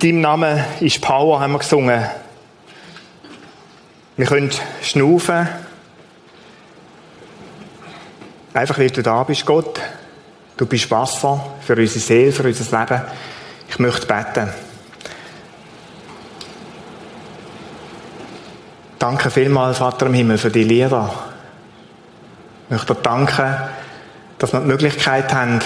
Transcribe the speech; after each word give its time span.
In 0.00 0.10
deinem 0.10 0.20
Namen 0.20 0.64
ist 0.78 1.00
Power, 1.00 1.40
haben 1.40 1.54
wir 1.54 1.58
gesungen. 1.58 2.04
Wir 4.16 4.26
können 4.26 4.52
schnaufen. 4.80 5.48
Einfach 8.54 8.78
weil 8.78 8.90
du 8.90 9.02
da 9.02 9.24
bist, 9.24 9.44
Gott. 9.44 9.80
Du 10.56 10.66
bist 10.66 10.88
Wasser 10.92 11.44
für 11.62 11.74
unsere 11.74 11.98
Seele, 11.98 12.30
für 12.30 12.44
unser 12.44 12.78
Leben. 12.78 13.02
Ich 13.68 13.80
möchte 13.80 14.06
beten. 14.06 14.52
Danke 19.00 19.30
vielmals, 19.32 19.78
Vater 19.78 20.06
im 20.06 20.14
Himmel, 20.14 20.38
für 20.38 20.50
die 20.50 20.62
Lieder. 20.62 21.12
Ich 22.66 22.70
möchte 22.70 22.94
dir 22.94 23.00
danken, 23.00 23.56
dass 24.38 24.52
wir 24.52 24.60
die 24.60 24.66
Möglichkeit 24.66 25.34
haben, 25.34 25.58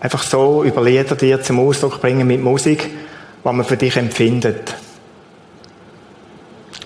einfach 0.00 0.24
so 0.24 0.64
über 0.64 0.82
Lieder 0.82 1.14
dir 1.14 1.40
zum 1.40 1.60
Ausdruck 1.60 2.00
bringen 2.00 2.26
mit 2.26 2.42
Musik, 2.42 2.90
was 3.42 3.54
man 3.54 3.64
für 3.64 3.76
dich 3.76 3.96
empfindet. 3.96 4.74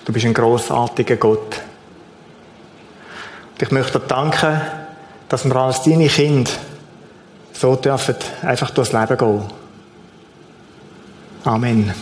Du 0.05 0.13
bist 0.13 0.27
ein 0.27 0.35
großartiger 0.35 1.17
Gott. 1.17 1.61
Und 3.53 3.63
ich 3.63 3.71
möchte 3.71 3.99
dir 3.99 4.07
danken, 4.07 4.61
dass 5.29 5.45
wir 5.45 5.57
als 5.57 5.83
deine 5.83 6.09
Kinder 6.09 6.51
so 7.53 7.77
dürfen 7.77 8.17
einfach 8.43 8.71
durchs 8.71 8.93
Leben 8.93 9.17
gehen. 9.17 9.43
Amen. 11.45 11.95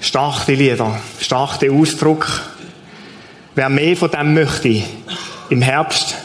Stark 0.00 0.46
die 0.46 0.56
Lieder, 0.56 0.98
stark 1.20 1.58
der 1.60 1.72
Ausdruck. 1.72 2.26
Wer 3.54 3.68
mehr 3.68 3.96
von 3.96 4.10
dem 4.10 4.34
möchte, 4.34 4.82
im 5.50 5.62
Herbst 5.62 6.16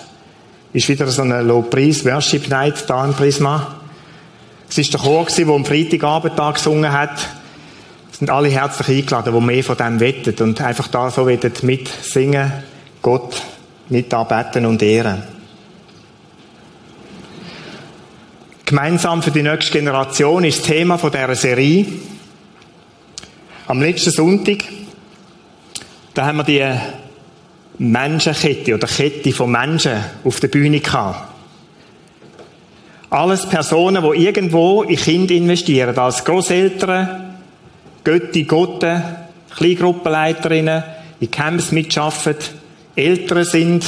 ist 0.73 0.89
wieder 0.89 1.07
so 1.07 1.21
eine 1.21 1.41
Low 1.41 1.61
Price 1.61 2.05
Worship 2.05 2.47
Night 2.49 2.85
da 2.87 3.05
in 3.05 3.13
Prisma. 3.13 3.81
Es 4.69 4.77
ist 4.77 4.93
der 4.93 4.99
Chor, 4.99 5.25
der 5.25 5.47
am 5.47 5.65
Freitagabend 5.65 6.55
gesungen 6.55 6.91
hat. 6.91 7.29
Es 8.11 8.19
sind 8.19 8.29
alle 8.29 8.49
herzlich 8.49 8.99
eingeladen, 8.99 9.33
die 9.33 9.41
mehr 9.41 9.63
von 9.63 9.77
dem 9.77 9.99
wettet 9.99 10.41
und 10.41 10.61
einfach 10.61 10.87
da 10.87 11.09
so 11.09 11.27
wettet 11.27 11.63
mitsingen, 11.63 12.51
Gott 13.01 13.41
mit 13.89 14.13
anbeten 14.13 14.65
und 14.65 14.81
ehren. 14.81 15.23
Gemeinsam 18.65 19.21
für 19.21 19.31
die 19.31 19.43
nächste 19.43 19.73
Generation 19.73 20.43
ist 20.43 20.59
das 20.59 20.67
Thema 20.67 20.97
von 20.97 21.11
dieser 21.11 21.35
Serie. 21.35 21.85
Am 23.67 23.79
letzten 23.79 24.11
Sonntag, 24.11 24.63
da 26.13 26.25
haben 26.25 26.37
wir 26.37 26.43
die 26.43 26.65
Menschenkette 27.77 28.73
oder 28.73 28.87
Kette 28.87 29.31
von 29.33 29.51
Menschen 29.51 30.03
auf 30.23 30.39
der 30.39 30.47
Bühne 30.47 30.79
gehabt. 30.79 31.34
Alles 33.15 33.45
Personen, 33.45 34.03
die 34.03 34.25
irgendwo 34.25 34.83
in 34.83 34.97
Kinder 34.97 35.33
investieren, 35.33 35.97
als 35.97 36.25
Großeltern, 36.25 37.37
Götti, 38.03 38.43
Gotte, 38.43 39.01
Kleingruppenleiterinnen, 39.55 40.83
in 41.21 41.31
Camps 41.31 41.71
mitschaffen, 41.71 42.35
Eltern 42.93 43.45
sind, 43.45 43.85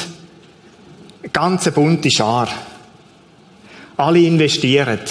eine 1.22 1.30
ganze 1.34 1.73
bunte 1.73 2.09
Schar. 2.09 2.47
Alle 3.97 4.19
investieren. 4.19 5.02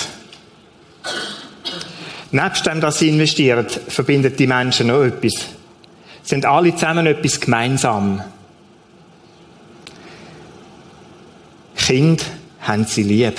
Nebst 2.31 2.65
dem, 2.65 2.81
dass 2.81 3.01
sie 3.01 3.11
investieren, 3.11 3.67
verbindet 3.69 4.39
die 4.39 4.47
Menschen 4.47 4.87
noch 4.87 5.03
etwas. 5.03 5.35
Sie 5.35 5.45
sind 6.23 6.47
alle 6.47 6.75
zusammen 6.75 7.05
etwas 7.05 7.39
gemeinsam. 7.39 8.23
Kind 11.77 12.25
haben 12.63 12.87
sie 12.87 13.03
lieb. 13.03 13.39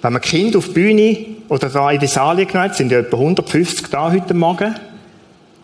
Wenn 0.00 0.12
man 0.12 0.22
Kind 0.22 0.54
auf 0.56 0.68
die 0.68 0.72
Bühne 0.72 1.26
oder 1.48 1.68
da 1.68 1.90
in 1.90 1.98
die 1.98 2.06
Saal 2.06 2.44
genommen 2.44 2.72
sind 2.72 2.92
ja 2.92 2.98
etwa 2.98 3.16
150 3.16 3.88
da 3.90 4.12
heute 4.12 4.34
Morgen, 4.34 4.74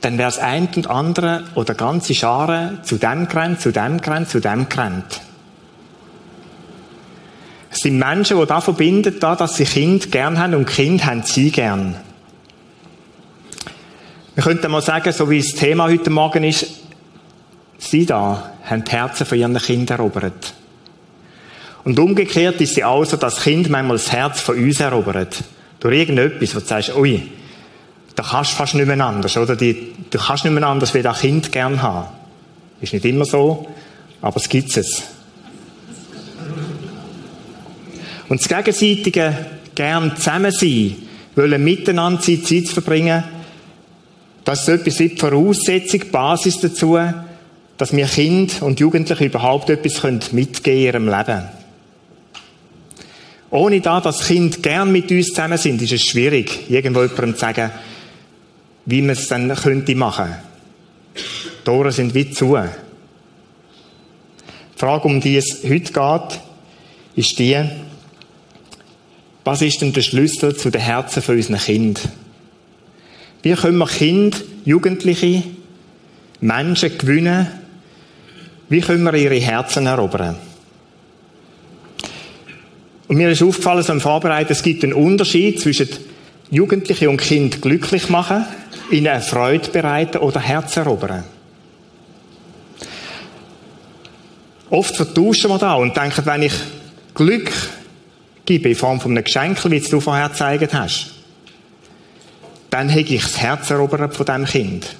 dann 0.00 0.18
wäre 0.18 0.28
es 0.28 0.38
ein 0.38 0.68
und 0.76 0.88
andere 0.88 1.44
oder 1.54 1.74
ganze 1.74 2.14
Scharen 2.14 2.80
zu 2.82 2.96
dem 2.96 3.28
gerannt, 3.28 3.60
zu 3.60 3.72
dem 3.72 4.00
gerannt, 4.00 4.28
zu 4.28 4.40
dem 4.40 4.68
gerannt. 4.68 5.20
Es 7.70 7.80
sind 7.80 7.98
Menschen, 7.98 8.38
die 8.38 8.46
da 8.46 8.60
verbinden, 8.60 9.16
da, 9.18 9.34
dass 9.34 9.56
sie 9.56 9.64
Kind 9.64 10.12
gern 10.12 10.38
haben 10.38 10.54
und 10.54 10.66
Kind 10.66 11.06
haben 11.06 11.22
sie 11.22 11.50
gern. 11.50 11.96
Wir 14.34 14.42
könnten 14.42 14.70
mal 14.70 14.82
sagen, 14.82 15.12
so 15.12 15.30
wie 15.30 15.38
das 15.38 15.52
Thema 15.52 15.84
heute 15.84 16.10
Morgen 16.10 16.44
ist, 16.44 16.66
sie 17.78 18.04
da 18.04 18.52
haben 18.64 18.84
die 18.84 18.90
Herzen 18.90 19.26
von 19.26 19.38
ihren 19.38 19.56
Kindern 19.58 19.98
erobert. 19.98 20.54
Und 21.84 21.98
umgekehrt 21.98 22.60
ist 22.60 22.74
sie 22.74 22.84
auch 22.84 23.04
so, 23.04 23.16
dass 23.16 23.42
Kind 23.42 23.68
manchmal 23.68 23.98
das 23.98 24.10
Herz 24.10 24.40
von 24.40 24.56
uns 24.56 24.80
erobert. 24.80 25.44
Durch 25.80 25.94
irgendetwas, 25.94 26.54
wo 26.54 26.60
du 26.60 26.66
sagst, 26.66 26.96
ui, 26.96 27.22
da 28.14 28.22
kannst 28.22 28.52
du 28.52 28.56
fast 28.56 28.74
nicht 28.74 28.86
mehr 28.86 29.00
anders, 29.04 29.36
oder? 29.36 29.54
Die, 29.54 29.92
du 30.10 30.18
kannst 30.18 30.44
nicht 30.44 30.54
mehr 30.54 30.66
anders, 30.66 30.94
wie 30.94 31.02
das 31.02 31.20
Kind 31.20 31.52
gern 31.52 31.82
haben. 31.82 32.08
Ist 32.80 32.94
nicht 32.94 33.04
immer 33.04 33.26
so, 33.26 33.68
aber 34.22 34.36
es 34.36 34.48
gibt 34.48 34.74
es. 34.76 35.02
Und 38.28 38.40
das 38.40 38.48
gegenseitige 38.48 39.36
gern 39.74 40.16
zusammen 40.16 40.52
sein, 40.52 40.96
wollen 41.36 41.62
miteinander 41.62 42.20
Zeit, 42.20 42.46
Zeit 42.46 42.68
verbringen, 42.68 43.24
das 44.44 44.62
ist 44.62 44.68
etwas 44.68 44.98
wie 44.98 45.08
die 45.08 45.16
Voraussetzung, 45.16 46.00
die 46.00 46.10
Basis 46.10 46.60
dazu, 46.60 46.98
dass 47.76 47.92
wir 47.94 48.06
Kind 48.06 48.62
und 48.62 48.78
Jugendliche 48.78 49.24
überhaupt 49.24 49.70
etwas 49.70 50.32
mitgeben 50.32 50.78
in 50.78 50.84
ihrem 50.84 51.08
Leben. 51.08 51.63
Ohne 53.54 53.80
da, 53.80 54.00
dass 54.00 54.26
Kinder 54.26 54.58
gern 54.58 54.90
mit 54.90 55.12
uns 55.12 55.28
zusammen 55.28 55.58
sind, 55.58 55.80
ist 55.80 55.92
es 55.92 56.02
schwierig, 56.02 56.68
irgendwo 56.68 57.02
jemandem 57.02 57.34
zu 57.34 57.40
sagen, 57.40 57.70
wie 58.84 59.00
man 59.00 59.10
es 59.10 59.28
dann 59.28 59.54
könnte 59.54 59.94
machen. 59.94 60.34
Die 61.14 61.64
Tore 61.64 61.92
sind 61.92 62.16
wie 62.16 62.28
zu. 62.32 62.56
Die 62.56 62.68
Frage, 64.76 65.04
um 65.04 65.20
die 65.20 65.36
es 65.36 65.60
heute 65.62 65.92
geht, 65.92 66.40
ist 67.14 67.38
die, 67.38 67.64
was 69.44 69.62
ist 69.62 69.80
denn 69.82 69.92
der 69.92 70.02
Schlüssel 70.02 70.56
zu 70.56 70.70
den 70.70 70.80
Herzen 70.80 71.22
von 71.22 71.36
unseren 71.36 71.58
Kindern? 71.58 72.10
Wie 73.44 73.52
können 73.52 73.78
wir 73.78 73.86
Kinder, 73.86 74.36
Jugendliche, 74.64 75.44
Menschen 76.40 76.98
gewinnen? 76.98 77.46
Wie 78.68 78.80
können 78.80 79.04
wir 79.04 79.14
ihre 79.14 79.38
Herzen 79.38 79.86
erobern? 79.86 80.38
Und 83.06 83.16
mir 83.16 83.30
ist 83.30 83.42
aufgefallen, 83.42 83.82
so 83.82 83.92
im 83.92 84.00
Vorbereiten, 84.00 84.52
es 84.52 84.62
gibt 84.62 84.82
einen 84.82 84.94
Unterschied 84.94 85.60
zwischen 85.60 85.88
Jugendliche 86.50 87.10
und 87.10 87.18
Kind 87.18 87.60
glücklich 87.60 88.08
machen, 88.08 88.44
ihnen 88.90 89.08
eine 89.08 89.20
Freude 89.20 89.70
bereiten 89.70 90.18
oder 90.18 90.40
Herz 90.40 90.76
erobern. 90.76 91.24
Oft 94.70 94.96
vertauschen 94.96 95.50
wir 95.50 95.58
da 95.58 95.74
und 95.74 95.96
denken, 95.96 96.24
wenn 96.26 96.42
ich 96.42 96.54
Glück 97.14 97.52
gebe 98.46 98.70
in 98.70 98.74
Form 98.74 99.00
von 99.00 99.12
einem 99.12 99.24
Geschenk, 99.24 99.58
wie 99.70 99.80
du 99.80 100.00
vorher 100.00 100.28
gezeigt 100.28 100.74
hast, 100.74 101.14
dann 102.70 102.88
hätte 102.88 103.14
ich 103.14 103.22
das 103.22 103.40
Herz 103.40 103.70
erobert 103.70 104.16
von 104.16 104.26
diesem 104.26 104.44
Kind. 104.46 104.96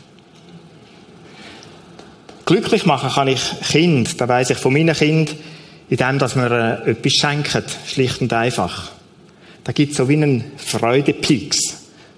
Glücklich 2.47 2.87
machen 2.87 3.11
kann 3.11 3.29
ich 3.29 3.43
Kind, 3.69 4.21
da 4.21 4.29
weiß 4.29 4.51
ich 4.51 4.59
von 4.59 4.73
meinen 4.73 4.95
Kind, 5.89 6.01
indem 6.01 6.19
dass 6.19 6.37
man 6.37 6.51
äh, 6.51 6.91
etwas 6.91 7.13
schenken, 7.13 7.63
schlicht 7.87 8.21
und 8.21 8.33
einfach. 8.33 8.91
Da 9.65 9.73
gibt 9.73 9.93
es 9.93 9.97
so 9.97 10.09
wie 10.09 10.15
einen 10.15 10.53
Freudepix. 10.57 11.59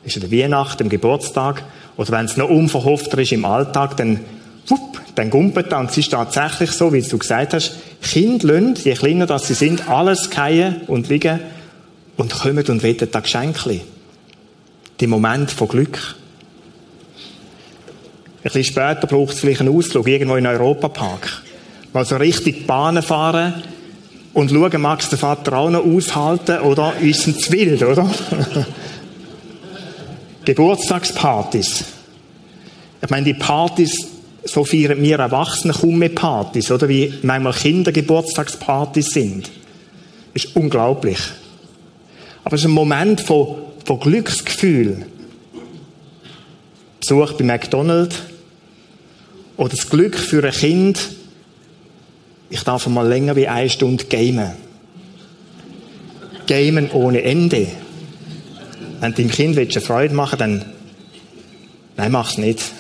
Das 0.03 0.17
ist 0.17 0.23
an 0.23 0.31
der 0.31 0.39
Weihnacht, 0.39 0.81
am 0.81 0.89
Geburtstag, 0.89 1.65
oder 1.97 2.11
wenn 2.13 2.27
es 2.27 2.37
noch 2.37 2.51
unverhoffter 2.51 3.19
ist 3.19 3.33
im 3.33 3.45
Alltag, 3.45 3.97
dann, 3.97 4.21
wupp, 4.67 5.01
dann 5.15 5.31
gumpet 5.31 5.73
dann. 5.73 5.87
Es 5.87 5.97
ist 5.97 6.11
tatsächlich 6.11 6.73
so, 6.73 6.93
wie 6.93 7.03
du 7.03 7.19
gesagt 7.19 7.55
hast, 7.55 7.77
Kinder 8.03 8.61
lassen, 8.61 8.75
je 8.85 8.95
kleiner 8.95 9.27
das 9.27 9.47
sie 9.47 9.55
sind, 9.55 9.89
alles 9.89 10.27
fallen 10.27 10.83
und 10.87 11.09
liegen 11.09 11.41
und 12.17 12.33
kommen 12.33 12.65
und 12.67 12.83
wollen 12.83 13.11
das 13.11 13.23
Geschenke. 13.23 13.81
Die 15.01 15.07
Moment 15.07 15.51
von 15.51 15.69
Glück. 15.69 16.17
Ein 18.39 18.43
bisschen 18.43 18.65
später 18.65 19.07
braucht 19.07 19.35
es 19.35 19.41
vielleicht 19.41 19.61
einen 19.61 19.77
Ausflug 19.77 20.07
irgendwo 20.07 20.37
in 20.37 20.47
einen 20.47 20.61
Europapark. 20.61 21.43
Mal 21.97 22.05
so 22.05 22.17
richtig 22.17 22.67
Bahnen 22.67 23.03
fahren 23.03 23.55
und 24.35 24.51
schauen, 24.51 24.83
magst 24.83 25.13
der 25.13 25.19
Vater 25.19 25.57
auch 25.57 25.71
noch 25.71 25.83
aushalten 25.83 26.59
oder 26.59 26.93
ist 27.01 27.27
es 27.27 27.39
zu 27.39 27.53
wild, 27.53 27.83
oder? 27.83 28.07
Geburtstagspartys. 30.45 31.85
Ich 33.03 33.09
meine, 33.09 33.25
die 33.25 33.33
Partys, 33.33 34.09
so 34.45 34.63
feiern 34.63 35.01
wir 35.01 35.21
Erwachsene 35.21 35.73
kaum 35.73 35.99
mehr 35.99 36.11
Partys, 36.11 36.71
oder? 36.71 36.87
Wie 36.87 37.15
manchmal 37.23 37.55
Kinder 37.55 37.93
Geburtstagspartys 37.93 39.13
sind. 39.13 39.51
Das 40.35 40.45
ist 40.45 40.55
unglaublich. 40.55 41.21
Aber 42.45 42.57
es 42.57 42.61
ist 42.61 42.67
ein 42.67 42.73
Moment 42.73 43.23
von, 43.23 43.57
von 43.87 44.01
Glücksgefühl. 44.01 45.07
Besuch 47.01 47.33
bei 47.39 47.45
McDonald's, 47.45 48.17
oder 49.57 49.71
das 49.71 49.89
Glück 49.89 50.19
für 50.19 50.45
ein 50.45 50.53
Kind, 50.53 51.17
ich 52.51 52.63
darf 52.63 52.87
mal 52.87 53.07
länger 53.07 53.37
wie 53.37 53.49
eine 53.49 53.71
Stunde 53.71 54.05
gamen. 54.05 54.53
gamen 56.47 56.91
ohne 56.93 57.23
Ende. 57.23 57.67
Wenn 59.01 59.13
du 59.13 59.23
deinem 59.23 59.31
Kind 59.31 59.59
eine 59.59 59.81
Freude 59.81 60.15
machen 60.15 60.39
willst, 60.39 60.63
dann 60.63 60.77
Nein, 61.97 62.13
mach's 62.13 62.37
nicht. 62.37 62.61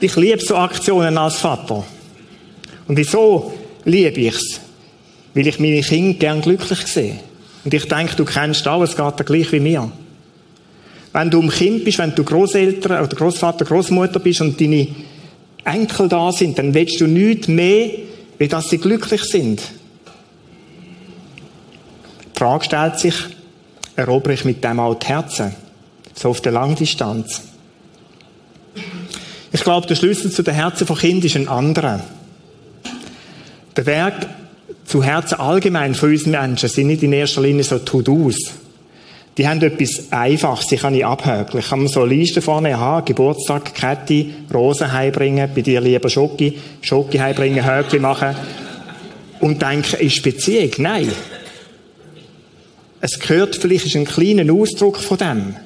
ich 0.00 0.16
liebe 0.16 0.40
so 0.40 0.56
Aktionen 0.56 1.18
als 1.18 1.36
Vater. 1.36 1.84
Und 2.88 2.96
wieso 2.96 3.52
liebe 3.84 4.18
ich's? 4.20 4.58
Weil 5.34 5.46
ich 5.46 5.60
meine 5.60 5.82
Kinder 5.82 6.18
gern 6.18 6.40
glücklich 6.40 6.86
sehe. 6.86 7.20
Und 7.64 7.74
ich 7.74 7.86
denke, 7.86 8.16
du 8.16 8.24
kennst 8.24 8.66
alles, 8.66 8.90
es 8.90 8.96
geht 8.96 9.20
dir 9.20 9.24
gleich 9.24 9.52
wie 9.52 9.60
mir. 9.60 9.92
Wenn 11.12 11.30
du 11.30 11.42
ein 11.42 11.50
Kind 11.50 11.84
bist, 11.84 11.98
wenn 11.98 12.14
du 12.14 12.24
Großeltern 12.24 13.04
oder 13.04 13.16
Großvater, 13.16 13.64
Großmutter 13.64 14.18
bist 14.18 14.40
und 14.40 14.60
deine 14.60 14.88
Enkel 15.64 16.08
da 16.08 16.32
sind, 16.32 16.58
dann 16.58 16.72
willst 16.74 17.00
du 17.00 17.06
nichts 17.06 17.48
mehr, 17.48 17.90
wie 18.38 18.48
dass 18.48 18.70
sie 18.70 18.78
glücklich 18.78 19.22
sind. 19.24 19.60
Die 22.34 22.38
Frage 22.38 22.64
stellt 22.64 22.98
sich, 22.98 23.14
erobere 23.94 24.32
ich 24.32 24.44
mit 24.44 24.64
dem 24.64 24.80
auch 24.80 24.94
die 24.94 25.06
Herzen? 25.06 25.54
So 26.14 26.30
auf 26.30 26.40
der 26.40 26.52
Langdistanz. 26.52 27.42
Ich 29.52 29.62
glaube, 29.62 29.86
der 29.86 29.96
Schlüssel 29.96 30.30
zu 30.30 30.42
den 30.42 30.54
Herzen 30.54 30.86
von 30.86 30.96
Kindern 30.96 31.26
ist 31.26 31.36
ein 31.36 31.48
anderer. 31.48 32.00
Der 33.76 33.86
Weg 33.86 34.14
zu 34.86 35.02
Herzen 35.02 35.38
allgemein 35.38 35.94
von 35.94 36.10
uns 36.10 36.26
Menschen 36.26 36.68
sind 36.68 36.86
nicht 36.86 37.02
in 37.02 37.12
erster 37.12 37.42
Linie 37.42 37.64
so 37.64 37.78
To-Dos. 37.78 38.36
Die 39.38 39.48
haben 39.48 39.62
etwas 39.62 40.12
Einfaches, 40.12 40.66
die 40.66 40.76
kann 40.76 40.94
ich 40.94 41.06
abhökeln. 41.06 41.60
Ich 41.60 41.68
kann 41.70 41.80
mir 41.80 41.88
so 41.88 42.02
eine 42.02 42.14
Liste 42.14 42.42
vorne 42.42 42.78
haben, 42.78 43.06
Geburtstag, 43.06 43.74
Kette, 43.74 44.26
Rosen 44.52 44.92
heimbringen, 44.92 45.50
bei 45.54 45.62
dir 45.62 45.80
lieber 45.80 46.10
Schoki, 46.10 46.58
Schoki 46.82 47.16
heimbringen, 47.16 47.64
Höckli 47.64 47.98
machen. 47.98 48.36
Und 49.40 49.62
denken, 49.62 50.00
ist 50.00 50.22
Beziehung? 50.22 50.70
Nein. 50.78 51.10
Es 53.00 53.18
gehört 53.18 53.56
vielleicht 53.56 53.86
ist 53.86 53.96
ein 53.96 54.04
kleiner 54.04 54.52
Ausdruck 54.52 54.98
von 54.98 55.18
dem. 55.18 55.56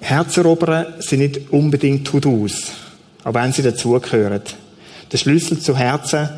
Herzerobern 0.00 0.94
sind 1.00 1.18
nicht 1.18 1.50
unbedingt 1.50 2.06
To-Dos, 2.06 2.70
auch 3.24 3.34
wenn 3.34 3.52
sie 3.52 3.62
dazugehören. 3.62 4.42
Der 5.10 5.18
Schlüssel 5.18 5.58
zu 5.58 5.76
Herzen, 5.76 6.28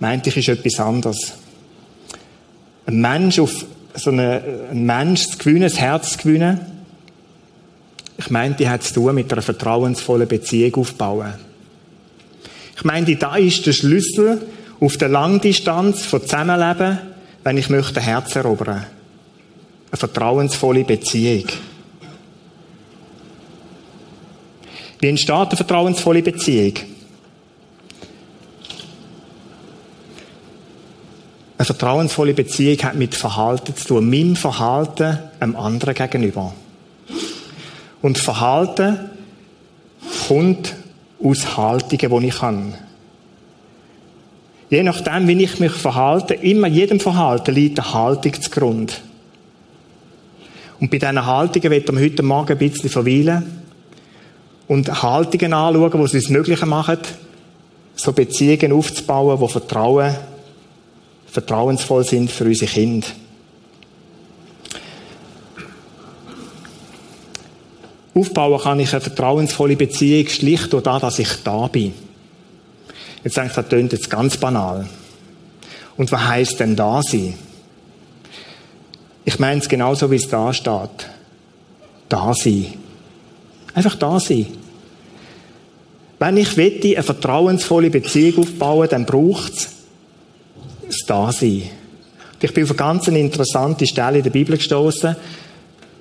meinte 0.00 0.28
ich, 0.28 0.36
ist 0.38 0.48
etwas 0.48 0.80
anderes. 0.80 1.34
Ein 2.86 3.00
Mensch 3.00 3.38
auf 3.38 3.66
so 3.94 4.10
eine, 4.10 4.42
ein 4.70 4.84
Mensch 4.84 5.28
zu 5.28 5.38
gewinnen, 5.38 5.64
ein 5.64 5.76
Herz 5.76 6.12
zu 6.12 6.18
gewinnen, 6.18 6.60
ich 8.18 8.30
meine, 8.30 8.54
die 8.54 8.68
hat 8.68 8.84
zu 8.84 8.94
tun 8.94 9.14
mit 9.14 9.32
einer 9.32 9.42
vertrauensvollen 9.42 10.28
Beziehung 10.28 10.76
aufbauen. 10.76 11.34
Ich 12.76 12.84
meine, 12.84 13.16
da 13.16 13.36
ist 13.36 13.66
der 13.66 13.72
Schlüssel 13.72 14.40
auf 14.80 14.96
der 14.96 15.08
Langdistanz 15.08 16.04
von 16.04 16.22
Zusammenleben, 16.22 16.98
wenn 17.42 17.58
ich 17.58 17.68
möchte 17.68 18.00
Herz 18.00 18.36
erobern. 18.36 18.86
Eine 19.90 19.98
vertrauensvolle 19.98 20.84
Beziehung. 20.84 21.46
Wie 25.00 25.08
entsteht 25.08 25.34
eine 25.34 25.56
vertrauensvolle 25.56 26.22
Beziehung? 26.22 26.74
Eine 31.62 31.66
vertrauensvolle 31.66 32.34
Beziehung 32.34 32.82
hat 32.82 32.96
mit 32.96 33.14
Verhalten 33.14 33.76
zu 33.76 33.86
tun, 33.86 34.10
meinem 34.10 34.34
Verhalten 34.34 35.20
einem 35.38 35.54
anderen 35.54 35.94
gegenüber. 35.94 36.52
Und 38.02 38.18
Verhalten 38.18 38.98
kommt 40.26 40.74
aus 41.22 41.56
Haltungen, 41.56 42.20
die 42.20 42.26
ich 42.26 42.42
habe. 42.42 42.74
Je 44.70 44.82
nachdem, 44.82 45.28
wie 45.28 45.44
ich 45.44 45.60
mich 45.60 45.70
verhalte, 45.70 46.34
immer 46.34 46.66
jedem 46.66 46.98
Verhalten 46.98 47.54
liegt 47.54 47.78
eine 47.78 47.94
Haltung 47.94 48.42
zugrunde. 48.42 48.94
Und 50.80 50.90
bei 50.90 50.98
diesen 50.98 51.24
Haltungen 51.24 51.70
wird 51.70 51.92
wir 51.92 52.00
heute 52.02 52.24
Morgen 52.24 52.50
ein 52.50 52.58
bisschen 52.58 52.90
verweilen 52.90 53.62
und 54.66 55.00
Haltungen 55.00 55.52
anschauen, 55.52 55.92
die 55.92 56.02
es 56.06 56.14
uns 56.14 56.28
möglich 56.28 56.66
machen, 56.66 56.98
so 57.94 58.12
Beziehungen 58.12 58.72
aufzubauen, 58.72 59.38
die 59.40 59.52
Vertrauen, 59.52 60.16
vertrauensvoll 61.32 62.04
sind 62.04 62.30
für 62.30 62.44
unsere 62.44 62.70
Kinder. 62.70 63.06
Aufbauen 68.14 68.60
kann 68.60 68.80
ich 68.80 68.92
eine 68.92 69.00
vertrauensvolle 69.00 69.74
Beziehung 69.74 70.28
schlicht 70.28 70.70
durch 70.74 70.82
das, 70.82 71.00
dass 71.00 71.18
ich 71.18 71.42
da 71.42 71.66
bin. 71.68 71.94
Jetzt 73.24 73.36
denke 73.38 73.48
ich, 73.48 73.54
das 73.54 73.68
klingt 73.68 73.92
jetzt 73.92 74.10
ganz 74.10 74.36
banal. 74.36 74.86
Und 75.96 76.12
was 76.12 76.26
heißt 76.26 76.60
denn 76.60 76.76
da 76.76 77.00
sein? 77.02 77.34
Ich 79.24 79.38
meine 79.38 79.60
es 79.60 79.68
genauso, 79.68 80.10
wie 80.10 80.16
es 80.16 80.28
da 80.28 80.52
steht. 80.52 81.08
Da 82.10 82.34
sein. 82.34 82.74
Einfach 83.72 83.94
da 83.94 84.20
sein. 84.20 84.46
Wenn 86.18 86.36
ich 86.36 86.58
wette, 86.58 86.88
eine 86.88 87.02
vertrauensvolle 87.02 87.88
Beziehung 87.88 88.42
aufbauen, 88.42 88.88
dann 88.90 89.06
braucht 89.06 89.54
es 89.54 89.81
das 90.92 91.06
Dasein. 91.06 91.62
Ich 92.40 92.52
bin 92.52 92.64
auf 92.64 92.70
eine 92.70 92.76
ganz 92.76 93.08
interessante 93.08 93.86
Stelle 93.86 94.18
in 94.18 94.24
der 94.24 94.30
Bibel 94.30 94.56
gestoßen. 94.56 95.16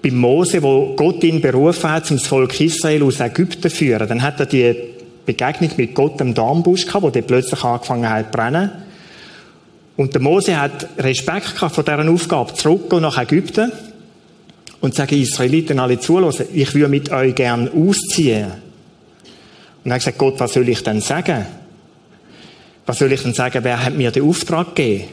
Bei 0.02 0.12
Mose, 0.12 0.64
wo 0.64 0.96
Gott 0.96 1.24
ihn 1.24 1.40
berufen 1.40 1.90
hat, 1.90 2.08
zum 2.08 2.18
Volk 2.18 2.60
Israel 2.60 3.04
aus 3.04 3.20
Ägypten 3.20 3.62
zu 3.62 3.70
führen. 3.70 4.08
Dann 4.08 4.22
hat 4.22 4.40
er 4.40 4.48
die 4.48 4.76
Begegnung 5.26 5.70
mit 5.78 5.94
Gott 5.94 6.20
im 6.20 6.34
Dornbusch 6.34 6.88
gehabt, 6.88 7.04
wo 7.04 7.10
der 7.12 7.22
plötzlich 7.22 7.64
angefangen 7.64 8.10
hat 8.10 8.26
zu 8.26 8.32
brennen. 8.32 8.72
Und 9.98 10.14
der 10.14 10.22
Mose 10.22 10.60
hat 10.60 10.88
Respekt 10.98 11.56
gehabt 11.56 11.76
vor 11.76 11.84
dieser 11.84 12.10
Aufgabe, 12.10 12.54
zurückgehen 12.56 13.04
nach 13.04 13.20
Ägypten 13.20 13.72
und 14.80 14.96
sagen, 14.96 15.22
Israeliten 15.22 15.80
alle 15.80 16.00
zulassen, 16.00 16.48
ich 16.52 16.74
würde 16.74 16.90
mit 16.90 17.12
euch 17.12 17.36
gern 17.36 17.70
ausziehen. 17.70 18.52
Und 19.84 19.92
er 19.92 19.96
hat 19.96 20.02
gesagt, 20.02 20.18
Gott, 20.18 20.40
was 20.40 20.54
soll 20.54 20.68
ich 20.68 20.82
denn 20.82 21.02
sagen? 21.02 21.46
Was 22.86 23.00
soll 23.00 23.12
ich 23.12 23.22
denn 23.22 23.34
sagen, 23.34 23.64
wer 23.64 23.84
hat 23.84 23.96
mir 23.96 24.12
den 24.12 24.24
Auftrag 24.24 24.76
gegeben? 24.76 25.10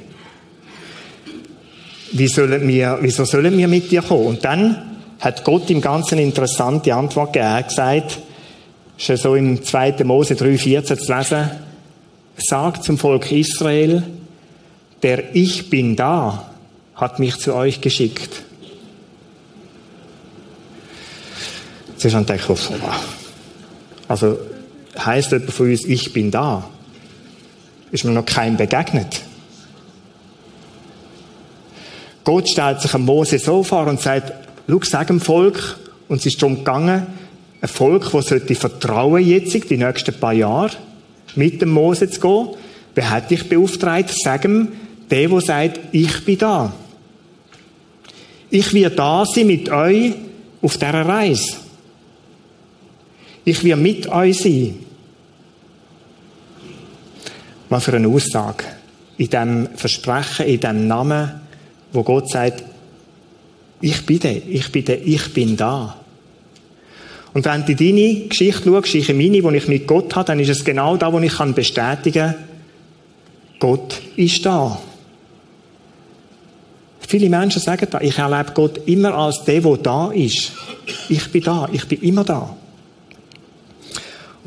Wie 2.13 2.29
sollen 2.29 2.67
wir, 2.67 2.99
wieso 3.01 3.25
sollen 3.25 3.57
wir 3.57 3.69
mit 3.69 3.91
dir 3.91 4.03
kommen? 4.03 4.27
Und 4.27 4.45
dann 4.45 4.99
hat 5.21 5.45
Gott 5.45 5.69
ihm 5.69 5.81
ganz 5.81 6.13
eine 6.13 6.23
interessante 6.23 6.95
Antwort 6.95 7.33
gegeben. 7.33 7.51
Er 7.51 7.55
hat 7.55 7.69
gesagt, 7.69 8.19
ja 8.99 9.17
so 9.17 9.35
im 9.35 9.63
2. 9.63 10.05
Mose 10.05 10.35
3,14 10.35 10.99
zu 10.99 11.15
lesen, 11.15 11.51
sagt 12.37 12.85
zum 12.85 12.99
Volk 12.99 13.31
Israel, 13.31 14.03
der 15.03 15.35
Ich 15.35 15.71
bin 15.71 15.97
da, 15.97 16.51
hat 16.95 17.19
mich 17.19 17.37
zu 17.37 17.55
euch 17.55 17.81
geschickt. 17.81 18.43
Zuerst 21.97 22.17
habe 22.17 22.37
ich 22.37 22.47
gedacht, 22.47 22.71
also 24.07 24.39
heißt 24.99 25.33
jemand 25.33 25.53
von 25.53 25.71
uns, 25.71 25.85
ich 25.85 26.13
bin 26.13 26.31
da? 26.31 26.69
Ist 27.91 28.05
mir 28.05 28.13
noch 28.13 28.27
kein 28.27 28.57
begegnet? 28.57 29.23
Gott 32.25 32.49
stellt 32.49 32.81
sich 32.83 32.93
am 32.93 33.07
Mose 33.07 33.39
so 33.39 33.63
vor 33.63 33.87
und 33.87 34.01
sagt, 34.01 34.33
schau, 34.69 34.81
sag 34.83 35.07
dem 35.07 35.21
Volk, 35.21 35.79
und 36.09 36.19
es 36.19 36.27
ist 36.27 36.43
darum 36.43 36.59
gegangen, 36.59 37.07
ein 37.61 37.69
Volk, 37.69 38.11
das 38.13 38.27
sollte 38.27 38.55
vertrauen 38.55 39.25
jetzt, 39.25 39.55
die 39.71 39.77
nächsten 39.77 40.15
paar 40.15 40.35
Jahre, 40.35 40.73
mit 41.35 41.61
dem 41.63 41.71
Mose 41.71 42.09
zu 42.11 42.21
gehen. 42.21 42.49
Wer 42.95 43.11
hat 43.11 43.31
dich 43.31 43.49
beauftragt? 43.49 44.15
Sag 44.23 44.45
ihm, 44.45 44.69
der, 45.11 45.29
der 45.29 45.41
sagt, 45.41 45.81
ich 45.93 46.25
bin 46.25 46.39
da. 46.39 46.73
Ich 48.51 48.73
will 48.73 48.91
da 48.91 49.25
sein 49.25 49.47
mit 49.47 49.69
euch 49.71 50.15
auf 50.63 50.77
dieser 50.77 51.07
Reise. 51.07 51.57
Ich 53.45 53.63
will 53.65 53.77
mit 53.77 54.09
euch 54.09 54.39
sein. 54.39 54.75
Was 57.69 57.85
für 57.85 57.95
eine 57.95 58.09
Aussage. 58.09 58.65
In 59.17 59.31
dem 59.31 59.69
Versprechen, 59.75 60.47
in 60.47 60.61
dem 60.61 60.87
Namen, 60.87 61.41
wo 61.93 62.03
Gott 62.03 62.31
sagt, 62.31 62.65
ich 63.81 64.05
bin 64.07 64.21
der, 64.21 64.47
ich 64.47 64.73
bin 64.73 64.85
der, 64.85 65.07
ich 65.07 65.33
bin 65.33 65.57
da. 65.57 65.97
Und 67.35 67.45
wenn 67.45 67.65
du 67.65 67.75
deine 67.75 68.27
Geschichte 68.29 68.65
schaust, 68.65 68.95
ich 68.95 69.09
meine, 69.09 69.43
die 69.43 69.57
ich 69.57 69.69
mit 69.69 69.87
Gott 69.87 70.15
habe, 70.17 70.27
dann 70.27 70.41
ist 70.41 70.49
es 70.49 70.65
genau 70.65 70.97
da, 70.97 71.13
wo 71.13 71.19
ich 71.21 71.37
bestätigen 71.37 72.13
kann, 72.13 72.35
Gott 73.59 74.01
ist 74.17 74.45
da. 74.47 74.79
Viele 77.07 77.29
Menschen 77.29 77.63
sagen 77.63 77.87
da, 77.91 78.01
ich 78.01 78.19
erlebe 78.19 78.53
Gott 78.53 78.87
immer 78.87 79.15
als 79.15 79.43
der, 79.45 79.61
der 79.61 79.77
da 79.79 80.11
ist. 80.11 80.53
Ich 81.09 81.31
bin 81.31 81.43
da, 81.43 81.69
ich 81.73 81.87
bin 81.87 82.01
immer 82.03 82.25
da. 82.25 82.57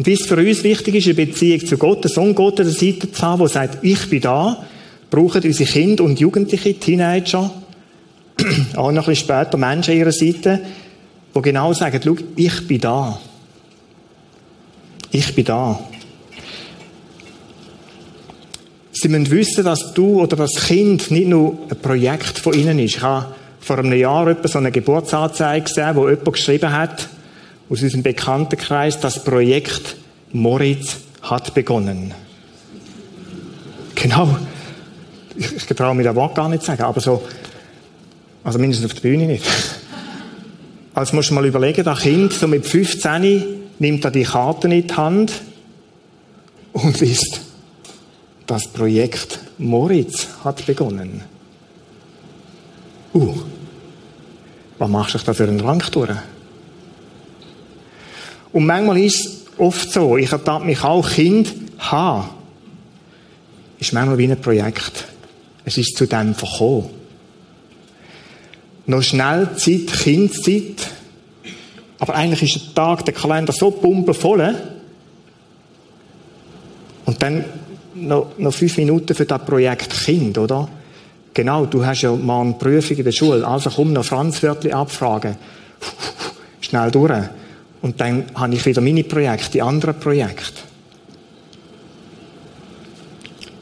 Und 0.01 0.07
wie 0.07 0.13
es 0.13 0.25
für 0.25 0.35
uns 0.35 0.63
wichtig 0.63 0.95
ist, 0.95 1.05
eine 1.05 1.13
Beziehung 1.13 1.63
zu 1.63 1.77
Gott, 1.77 2.17
einen 2.17 2.33
Gott 2.33 2.59
an 2.59 2.65
der 2.65 2.73
Seite 2.73 3.11
zu 3.11 3.21
haben, 3.21 3.37
der 3.37 3.49
sagt, 3.49 3.83
ich 3.83 4.09
bin 4.09 4.19
da, 4.19 4.65
brauchen 5.11 5.43
unsere 5.43 5.69
Kinder 5.69 6.03
und 6.03 6.19
Jugendliche, 6.19 6.73
Teenager, 6.73 7.51
auch 8.75 8.91
noch 8.91 9.03
ein 9.03 9.11
bisschen 9.11 9.15
später 9.27 9.59
Menschen 9.59 9.91
an 9.91 9.97
ihrer 9.99 10.11
Seite, 10.11 10.59
die 11.35 11.41
genau 11.43 11.71
sagen, 11.73 12.01
schau, 12.03 12.15
ich 12.35 12.67
bin 12.67 12.81
da. 12.81 13.21
Ich 15.11 15.35
bin 15.35 15.45
da. 15.45 15.79
Sie 18.91 19.07
müssen 19.07 19.29
wissen, 19.29 19.63
dass 19.63 19.93
du 19.93 20.19
oder 20.19 20.35
das 20.35 20.65
Kind 20.65 21.11
nicht 21.11 21.27
nur 21.27 21.59
ein 21.69 21.79
Projekt 21.79 22.39
von 22.39 22.55
ihnen 22.55 22.79
ist. 22.79 22.95
Ich 22.95 23.01
habe 23.03 23.35
vor 23.59 23.77
einem 23.77 23.93
Jahr 23.93 24.35
so 24.45 24.57
eine 24.57 24.71
Geburtsanzeige 24.71 25.65
gesehen, 25.65 25.95
wo 25.95 26.09
jemand 26.09 26.33
geschrieben 26.33 26.71
hat, 26.71 27.07
aus 27.71 27.81
unserem 27.81 28.03
Bekanntenkreis, 28.03 28.99
das 28.99 29.23
Projekt 29.23 29.95
Moritz 30.33 30.97
hat 31.21 31.53
begonnen. 31.53 32.13
Genau. 33.95 34.37
Ich, 35.37 35.55
ich 35.55 35.65
traue 35.65 35.95
mir 35.95 36.03
das 36.03 36.15
Wort 36.15 36.35
gar 36.35 36.49
nicht 36.49 36.63
sagen, 36.63 36.83
aber 36.83 36.99
so, 36.99 37.23
also 38.43 38.59
mindestens 38.59 38.91
auf 38.91 38.99
der 38.99 39.07
Bühne 39.09 39.25
nicht. 39.25 39.45
Also 40.93 41.15
musst 41.15 41.29
du 41.29 41.33
mal 41.33 41.45
überlegen, 41.45 41.85
das 41.85 42.01
Kind 42.01 42.33
so 42.33 42.45
mit 42.49 42.65
15 42.65 43.45
nimmt 43.79 44.03
er 44.03 44.11
die 44.11 44.23
Karten 44.23 44.71
in 44.71 44.85
die 44.85 44.93
Hand 44.93 45.31
und 46.73 46.99
liest, 46.99 47.39
das 48.47 48.67
Projekt 48.67 49.39
Moritz 49.57 50.27
hat 50.43 50.65
begonnen. 50.65 51.21
Uh, 53.13 53.33
was 54.77 54.89
machst 54.89 55.15
du 55.15 55.19
da 55.19 55.33
für 55.33 55.43
einen 55.43 55.61
Rang 55.61 55.81
durch? 55.91 56.11
Und 58.53 58.65
manchmal 58.65 58.97
ist 58.99 59.25
es 59.25 59.45
oft 59.57 59.91
so, 59.91 60.17
ich 60.17 60.31
ertappe 60.31 60.65
mich 60.65 60.83
auch, 60.83 61.09
Kind 61.09 61.53
haben, 61.79 62.29
ist 63.79 63.93
manchmal 63.93 64.17
wie 64.17 64.31
ein 64.31 64.39
Projekt. 64.39 65.05
Es 65.63 65.77
ist 65.77 65.97
zu 65.97 66.05
dem 66.05 66.35
verkommen. 66.35 66.89
Noch 68.87 69.03
schnell 69.03 69.49
Zeit, 69.55 69.87
Kindzeit, 69.87 70.89
aber 71.99 72.15
eigentlich 72.15 72.55
ist 72.55 72.65
der 72.67 72.73
Tag, 72.73 73.05
der 73.05 73.13
Kalender 73.13 73.53
so 73.53 73.71
pumpenvoll, 73.71 74.55
und 77.05 77.21
dann 77.21 77.45
noch, 77.95 78.37
noch 78.37 78.53
fünf 78.53 78.77
Minuten 78.77 79.13
für 79.13 79.25
das 79.25 79.45
Projekt 79.45 79.91
Kind, 80.05 80.37
oder? 80.37 80.67
Genau, 81.33 81.65
du 81.65 81.85
hast 81.85 82.01
ja 82.01 82.15
mal 82.15 82.41
eine 82.41 82.53
Prüfung 82.53 82.97
in 82.97 83.03
der 83.03 83.11
Schule, 83.11 83.45
also 83.45 83.69
komm 83.69 83.93
noch 83.93 84.05
Franz 84.05 84.41
Wörtli 84.43 84.71
abfragen. 84.71 85.35
Schnell 86.61 86.91
durch. 86.91 87.11
Und 87.81 87.99
dann 87.99 88.25
habe 88.35 88.53
ich 88.53 88.65
wieder 88.65 88.81
meine 88.81 89.03
Projekte, 89.03 89.51
die 89.51 89.61
anderen 89.61 89.99
Projekte. 89.99 90.61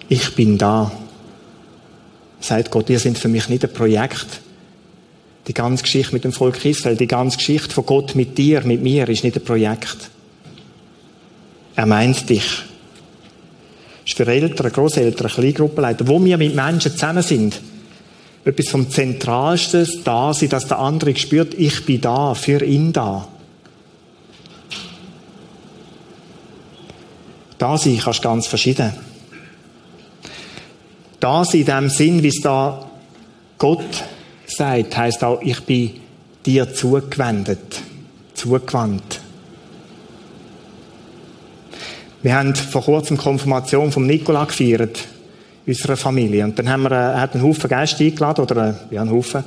Ich 0.10 0.36
bin 0.36 0.58
da. 0.58 0.92
Sagt 2.42 2.72
Gott, 2.72 2.90
ihr 2.90 3.00
seid 3.00 3.18
für 3.18 3.28
mich 3.28 3.48
nicht 3.48 3.64
ein 3.64 3.72
Projekt. 3.72 4.42
Die 5.48 5.54
ganze 5.54 5.84
Geschichte 5.84 6.14
mit 6.14 6.24
dem 6.24 6.32
Volk 6.32 6.64
Israel, 6.66 6.96
die 6.96 7.08
ganze 7.08 7.38
Geschichte 7.38 7.74
von 7.74 7.86
Gott 7.86 8.16
mit 8.16 8.38
dir, 8.38 8.62
mit 8.62 8.82
mir, 8.82 9.08
ist 9.08 9.24
nicht 9.24 9.38
ein 9.38 9.44
Projekt. 9.44 10.10
Er 11.76 11.86
meint 11.86 12.30
dich. 12.30 12.64
Ist 14.06 14.18
für 14.18 14.28
Eltern, 14.28 14.72
Großeltern, 14.72 15.30
Kleingruppenleiter, 15.30 16.08
wo 16.08 16.24
wir 16.24 16.38
mit 16.38 16.56
Menschen 16.56 16.92
zusammen 16.92 17.24
sind. 17.24 17.62
Etwas 18.44 18.70
vom 18.70 18.90
Zentralsten 18.90 19.88
da 20.04 20.34
sein, 20.34 20.50
dass 20.50 20.68
der 20.68 20.80
andere 20.80 21.16
spürt, 21.16 21.54
ich 21.54 21.86
bin 21.86 22.02
da, 22.02 22.34
für 22.34 22.64
ihn 22.64 22.92
da. 22.94 23.28
Da 27.60 27.78
sein 27.78 28.00
kannst 28.02 28.22
ganz 28.22 28.48
verschieden. 28.48 28.94
Da 31.20 31.44
sein 31.44 31.60
in 31.60 31.66
dem 31.66 31.90
Sinn, 31.90 32.24
wie 32.24 32.30
es 32.30 32.42
da 32.42 32.90
Gott 33.58 34.04
sagt, 34.48 34.98
heißt 34.98 35.24
auch, 35.24 35.42
ich 35.42 35.62
bin 35.66 35.92
dir 36.46 36.74
zugewendet, 36.74 37.82
zugewandt. 38.34 39.20
Wir 42.22 42.36
haben 42.36 42.56
vor 42.56 42.82
kurzem 42.82 43.18
Konfirmation 43.18 43.92
vom 43.92 44.08
Nikola 44.08 44.46
gefeiert, 44.46 45.00
unserer 45.68 45.98
Familie. 45.98 46.46
Und 46.46 46.58
dann 46.58 46.70
haben 46.70 46.84
wir, 46.84 46.92
er 46.92 47.22
hat 47.22 47.34
einen 47.34 47.44
Haufen 47.44 47.70
Gäste 47.70 48.06
eingeladen, 48.06 48.42
oder 48.42 48.80
ja, 48.90 49.02
einen 49.02 49.12
Haufen 49.12 49.44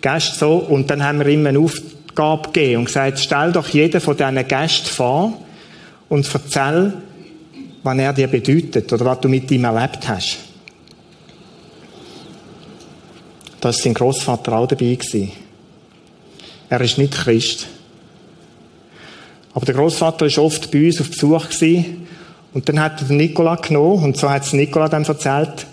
Gäste 0.00 0.38
so, 0.38 0.54
und 0.56 0.88
dann 0.88 1.02
haben 1.02 1.18
wir 1.18 1.26
ihm 1.26 1.44
eine 1.46 1.58
Aufgabe 1.58 2.50
gegeben 2.52 2.78
und 2.78 2.84
gesagt, 2.86 3.18
stell 3.18 3.50
doch 3.50 3.68
jeden 3.68 4.00
von 4.00 4.16
diesen 4.16 4.46
Gästen 4.46 4.86
vor 4.86 5.32
und 6.08 6.32
erzähl, 6.32 6.94
was 7.82 7.98
er 7.98 8.12
dir 8.12 8.28
bedeutet 8.28 8.92
oder 8.92 9.04
was 9.04 9.20
du 9.20 9.28
mit 9.28 9.50
ihm 9.50 9.64
erlebt 9.64 10.08
hast. 10.08 10.38
Da 13.60 13.68
war 13.68 13.72
sein 13.72 13.94
Großvater 13.94 14.52
auch 14.52 14.66
dabei. 14.66 14.94
Gewesen. 14.94 15.32
Er 16.68 16.80
ist 16.80 16.98
nicht 16.98 17.12
Christ. 17.12 17.66
Aber 19.52 19.66
der 19.66 19.74
Großvater 19.74 20.26
ist 20.26 20.38
oft 20.38 20.70
bei 20.70 20.86
uns 20.86 21.00
auf 21.00 21.10
Besuch 21.10 21.46
und 22.52 22.68
dann 22.68 22.80
hat 22.80 23.02
er 23.02 23.14
Nikola 23.14 23.56
genommen 23.56 24.04
und 24.04 24.16
so 24.16 24.30
hat 24.30 24.44
es 24.44 24.52
Nikola 24.52 24.88
dann 24.88 25.04
erzählt. 25.04 25.66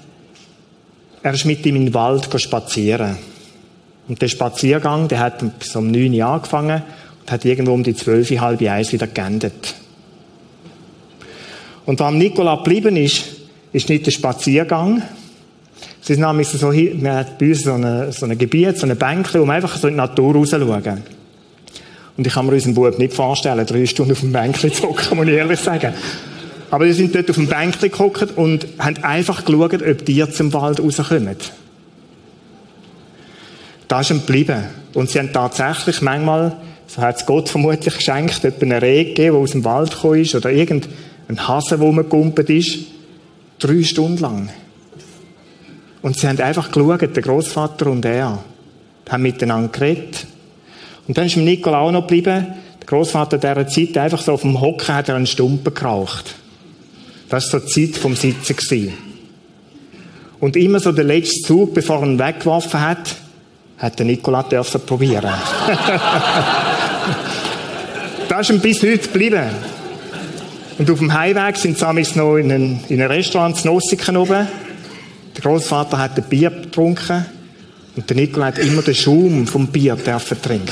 Er 1.23 1.33
ist 1.33 1.45
mit 1.45 1.65
ihm 1.65 1.75
in 1.75 1.85
den 1.85 1.93
Wald 1.93 2.29
spazieren. 2.39 3.17
Und 4.07 4.21
der 4.21 4.27
Spaziergang, 4.27 5.07
der 5.07 5.19
hat 5.19 5.43
so 5.63 5.79
um 5.79 5.91
9 5.91 6.13
Uhr 6.13 6.25
angefangen 6.25 6.81
und 7.21 7.31
hat 7.31 7.45
irgendwo 7.45 7.73
um 7.73 7.83
die 7.83 7.95
12, 7.95 8.39
halb 8.39 8.61
eins 8.61 8.91
wieder 8.91 9.07
geendet. 9.07 9.75
Und 11.87 12.01
am 12.01 12.17
Nikola 12.17 12.57
geblieben 12.57 12.97
ist, 12.97 13.23
ist 13.71 13.87
nicht 13.87 14.05
der 14.05 14.11
Spaziergang. 14.11 15.01
Es 16.03 16.09
ist 16.09 16.19
nämlich 16.19 16.49
so, 16.49 16.73
wir 16.73 17.13
haben 17.13 17.27
bei 17.39 17.47
uns 17.47 17.63
so 17.63 17.71
ein 17.71 18.11
so 18.11 18.27
Gebiet, 18.27 18.77
so 18.77 18.85
eine 18.85 18.99
wo 18.99 19.45
wir 19.45 19.53
einfach 19.53 19.77
so 19.77 19.87
in 19.87 19.93
die 19.93 19.97
Natur 19.97 20.35
raus 20.35 20.49
schauen. 20.49 21.03
Und 22.17 22.27
ich 22.27 22.33
kann 22.33 22.45
mir 22.45 22.51
unseren 22.51 22.73
Bub 22.73 22.99
nicht 22.99 23.13
vorstellen, 23.13 23.65
drei 23.65 23.85
Stunden 23.85 24.11
auf 24.11 24.19
dem 24.19 24.33
Bänkle 24.33 24.69
zu 24.69 24.83
hocken, 24.83 25.15
muss 25.15 25.27
ich 25.27 25.33
ehrlich 25.33 25.61
sagen. 25.61 25.93
Aber 26.71 26.85
wir 26.85 26.93
sind 26.93 27.15
dort 27.15 27.29
auf 27.29 27.37
dem 27.37 27.47
Bänkle 27.47 27.89
geguckt 27.89 28.35
und 28.35 28.67
haben 28.79 29.01
einfach 29.05 29.45
geschaut, 29.45 29.81
ob 29.81 30.05
die 30.05 30.29
zum 30.29 30.51
Wald 30.51 30.81
rauskommen. 30.81 31.37
Da 33.87 34.01
ist 34.01 34.11
ihm 34.11 34.25
geblieben. 34.25 34.65
Und 34.93 35.09
sie 35.09 35.19
haben 35.19 35.31
tatsächlich 35.31 36.01
manchmal, 36.01 36.57
so 36.85 37.01
hat 37.01 37.15
es 37.15 37.25
Gott 37.25 37.47
vermutlich 37.47 37.95
geschenkt, 37.95 38.43
etwa 38.43 38.65
einen 38.65 38.79
Regen 38.79 39.15
gegeben, 39.15 39.35
der 39.35 39.41
aus 39.41 39.51
dem 39.51 39.63
Wald 39.63 39.91
gekommen 39.91 40.19
ist, 40.19 40.35
oder 40.35 40.51
irgendein 40.51 40.91
ein 41.27 41.47
Hase, 41.47 41.77
man 41.77 42.07
gumpet 42.07 42.49
ist, 42.49 42.79
drei 43.59 43.83
Stunden 43.83 44.17
lang. 44.17 44.49
Und 46.01 46.17
sie 46.17 46.27
haben 46.27 46.39
einfach 46.39 46.71
geschaut, 46.71 47.01
der 47.01 47.23
Großvater 47.23 47.87
und 47.87 48.05
er, 48.05 48.39
haben 49.09 49.23
miteinander 49.23 49.69
geredet. 49.69 50.25
Und 51.07 51.17
dann 51.17 51.25
ist 51.25 51.37
Nikola 51.37 51.79
auch 51.79 51.91
noch 51.91 52.01
geblieben. 52.01 52.47
Der 52.79 52.85
Großvater 52.85 53.37
dieser 53.37 53.67
Zeit 53.67 53.97
einfach 53.97 54.21
so 54.21 54.33
auf 54.33 54.41
dem 54.41 54.59
Hocken 54.59 54.93
hat 54.93 55.09
er 55.09 55.15
einen 55.15 55.27
Stumpen 55.27 55.73
geraucht. 55.73 56.35
Das 57.29 57.51
war 57.51 57.59
so 57.59 57.65
die 57.65 57.91
Zeit 57.91 58.01
vom 58.01 58.15
Sitzen 58.15 58.55
gewesen. 58.55 58.93
Und 60.39 60.55
immer 60.55 60.79
so 60.79 60.91
der 60.91 61.03
letzte 61.03 61.47
Zug, 61.47 61.73
bevor 61.73 62.01
er 62.01 62.07
ihn 62.07 62.19
weggeworfen 62.19 62.79
hat, 62.79 63.15
hat 63.77 63.99
der 63.99 64.05
Nikola 64.05 64.43
dürfen 64.43 64.81
probieren. 64.85 65.33
das 68.29 68.41
ist 68.41 68.49
ihm 68.49 68.59
bis 68.59 68.81
heute 68.81 68.99
geblieben. 68.99 69.49
Und 70.77 70.91
auf 70.91 70.99
dem 70.99 71.11
Heimweg 71.11 71.57
sind 71.57 71.77
sie 71.77 72.19
noch 72.19 72.37
in 72.37 72.51
einem, 72.51 72.79
in 72.87 73.01
einem 73.01 73.11
Restaurant 73.11 73.57
in 73.63 73.71
Nossiken 73.71 74.15
oben. 74.15 74.47
Der 75.35 75.41
Großvater 75.41 75.97
hat 75.97 76.17
ein 76.17 76.23
Bier 76.23 76.51
getrunken 76.51 77.25
und 77.95 78.07
der 78.07 78.15
Nikola 78.15 78.47
hat 78.47 78.59
immer 78.59 78.83
den 78.83 78.93
Schaum 78.93 79.47
vom 79.47 79.67
Bier 79.67 79.95
dürfen 79.95 80.41
trinken. 80.41 80.67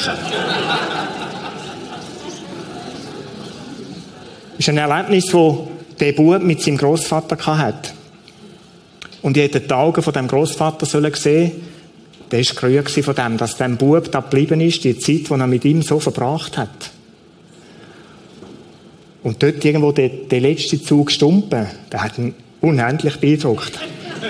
das 4.52 4.60
ist 4.60 4.70
ein 4.70 4.78
Erlebnis, 4.78 5.26
das 5.26 5.56
der 6.00 6.12
Bub 6.12 6.42
mit 6.42 6.62
seinem 6.62 6.78
Großvater 6.78 7.58
hatte. 7.58 7.92
Und 9.22 9.38
ich 9.38 9.44
hätte 9.44 9.62
die 9.62 9.74
Augen 9.74 10.04
von 10.04 10.14
dem 10.14 10.28
Großvater 10.28 10.86
sehen 10.86 11.52
der 12.32 12.40
war 12.40 12.56
gerührt 12.56 12.90
von 12.90 13.16
dem, 13.16 13.38
dass 13.38 13.58
dem 13.58 13.78
Bub 13.78 14.12
da 14.12 14.20
geblieben 14.20 14.62
ist, 14.62 14.84
die 14.84 14.98
Zeit, 14.98 15.30
die 15.30 15.32
er 15.32 15.48
mit 15.48 15.64
ihm 15.66 15.82
so 15.82 16.00
verbracht 16.00 16.58
hat. 16.58 16.95
Und 19.26 19.42
dort 19.42 19.66
irgendwo 19.66 19.92
der, 19.92 20.10
der 20.10 20.40
letzte 20.40 20.80
Zug 20.80 21.10
Stumpen, 21.10 21.66
der 21.92 22.04
hat 22.04 22.20
ihn 22.20 22.36
unendlich 22.62 23.20
beeindruckt. 23.20 23.72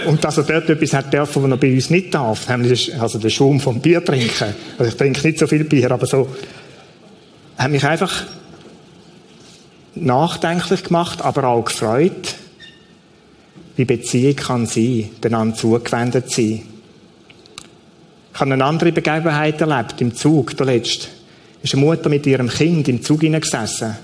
Und 0.05 0.23
dass 0.23 0.37
er 0.37 0.45
dort 0.45 0.69
etwas 0.69 0.93
hat 0.93 1.11
dürfen, 1.11 1.43
was 1.43 1.51
er 1.51 1.57
bei 1.57 1.73
uns 1.73 1.89
nicht 1.89 2.13
darf, 2.13 2.47
nämlich 2.47 2.97
also 2.97 3.19
den 3.19 3.29
Schaum 3.29 3.59
vom 3.59 3.81
Bier 3.81 4.03
trinken. 4.05 4.55
Also 4.77 4.89
ich 4.89 4.95
trinke 4.95 5.27
nicht 5.27 5.37
so 5.37 5.47
viel 5.47 5.65
Bier, 5.65 5.91
aber 5.91 6.05
so, 6.05 6.29
hat 7.57 7.71
mich 7.71 7.83
einfach 7.83 8.23
nachdenklich 9.95 10.85
gemacht, 10.85 11.21
aber 11.21 11.43
auch 11.43 11.65
gefreut, 11.65 12.35
wie 13.75 13.83
Beziehung 13.83 14.37
kann 14.37 14.65
sein, 14.65 15.09
den 15.21 15.33
anderen 15.33 15.59
zugewendet 15.59 16.31
sein. 16.31 16.61
Ich 18.33 18.39
habe 18.39 18.53
eine 18.53 18.63
andere 18.63 18.93
Begebenheit 18.93 19.59
erlebt, 19.59 19.99
im 19.99 20.15
Zug, 20.15 20.55
der 20.55 20.67
letzte. 20.67 21.09
ist 21.63 21.73
eine 21.73 21.83
Mutter 21.83 22.07
mit 22.07 22.25
ihrem 22.25 22.47
Kind 22.47 22.87
im 22.87 23.03
Zug 23.03 23.19
gesessen. 23.19 23.97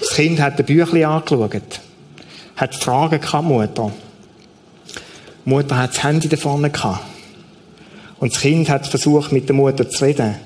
Das 0.00 0.10
Kind 0.10 0.40
hat 0.40 0.58
ein 0.58 0.66
Büchlein 0.66 1.04
angeschaut. 1.04 1.80
Hat 2.56 2.74
Fragen 2.74 3.20
gehabt, 3.20 3.44
Mutter. 3.44 3.92
Mutter 5.44 5.76
hat 5.76 5.94
das 5.94 6.04
Handy 6.04 6.28
da 6.28 6.36
vorne 6.36 6.70
gehabt. 6.70 7.04
Und 8.18 8.32
das 8.32 8.40
Kind 8.40 8.68
hat 8.68 8.86
versucht, 8.86 9.32
mit 9.32 9.48
der 9.48 9.56
Mutter 9.56 9.88
zu 9.88 10.04
reden. 10.04 10.36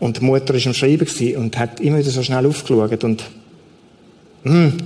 Und 0.00 0.18
die 0.18 0.24
Mutter 0.24 0.54
war 0.54 0.66
am 0.66 0.74
Schreiben 0.74 1.36
und 1.36 1.56
hat 1.58 1.78
immer 1.80 1.98
wieder 1.98 2.10
so 2.10 2.22
schnell 2.22 2.44
aufgeschaut. 2.44 3.04
Und 3.04 3.22
hm, 4.42 4.76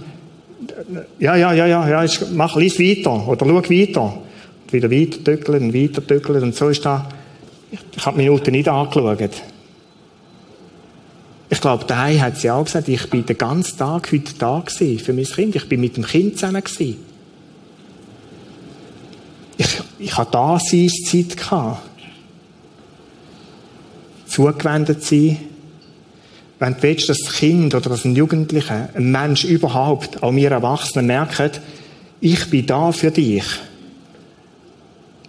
ja, 1.18 1.36
ja, 1.36 1.52
ja, 1.52 1.66
ja, 1.66 2.04
ja, 2.04 2.10
mach, 2.34 2.56
lies 2.56 2.78
weiter 2.78 3.26
oder 3.26 3.46
schau 3.46 3.70
weiter. 3.70 4.02
Und 4.02 4.72
wieder 4.72 4.90
weiter 4.90 5.24
tückeln 5.24 5.64
und 5.64 5.74
weiter 5.74 6.06
tückeln 6.06 6.42
und 6.42 6.54
so 6.54 6.68
ist 6.68 6.84
da, 6.84 7.08
ich 7.70 8.04
habe 8.04 8.18
die 8.18 8.24
Minuten 8.24 8.50
nicht 8.50 8.68
angeschaut. 8.68 9.42
Ich 11.56 11.62
glaube, 11.62 11.86
daheim 11.86 12.20
hat 12.20 12.36
sie 12.36 12.50
auch 12.50 12.66
gesagt, 12.66 12.86
ich 12.86 13.08
bin 13.08 13.24
den 13.24 13.38
ganzen 13.38 13.78
Tag 13.78 14.12
heute 14.12 14.34
da 14.38 14.60
gewesen 14.60 14.98
für 15.02 15.14
mein 15.14 15.24
Kind. 15.24 15.56
Ich 15.56 15.66
bin 15.66 15.80
mit 15.80 15.96
dem 15.96 16.04
Kind 16.04 16.34
zusammen 16.34 16.62
gewesen. 16.62 16.98
Ich, 19.56 19.80
ich 19.98 20.18
hatte 20.18 20.32
da 20.32 20.58
Zeit 20.58 21.34
gehabt. 21.34 21.80
Zugewendet 24.26 25.02
sein. 25.02 25.38
Wenn 26.58 26.74
du 26.74 26.82
willst, 26.82 27.08
dass 27.08 27.20
das 27.20 27.36
Kind 27.36 27.74
oder 27.74 27.88
dass 27.88 28.04
ein 28.04 28.14
Jugendlicher, 28.14 28.90
ein 28.92 29.10
Mensch 29.10 29.44
überhaupt, 29.44 30.22
auch 30.22 30.34
wir 30.34 30.50
Erwachsenen 30.50 31.06
merken, 31.06 31.52
ich 32.20 32.50
bin 32.50 32.66
da 32.66 32.92
für 32.92 33.10
dich, 33.10 33.46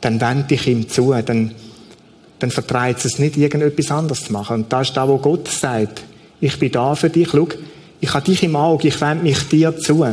dann 0.01 0.19
wende 0.19 0.55
ich 0.55 0.67
ihm 0.67 0.89
zu, 0.89 1.13
dann, 1.13 1.55
dann 2.39 2.51
vertreibt 2.51 3.05
es 3.05 3.17
nicht, 3.17 3.37
irgendetwas 3.37 3.91
anderes 3.91 4.25
zu 4.25 4.33
machen. 4.33 4.63
Und 4.63 4.73
das 4.73 4.89
ist 4.89 4.97
da, 4.97 5.07
wo 5.07 5.19
Gott 5.19 5.47
sagt, 5.47 6.03
ich 6.39 6.59
bin 6.59 6.71
da 6.71 6.95
für 6.95 7.09
dich, 7.09 7.29
schau, 7.31 7.47
ich 7.99 8.13
habe 8.13 8.25
dich 8.25 8.43
im 8.43 8.55
Auge, 8.55 8.89
ich 8.89 9.01
wende 9.01 9.23
mich 9.23 9.47
dir 9.47 9.75
zu. 9.77 10.05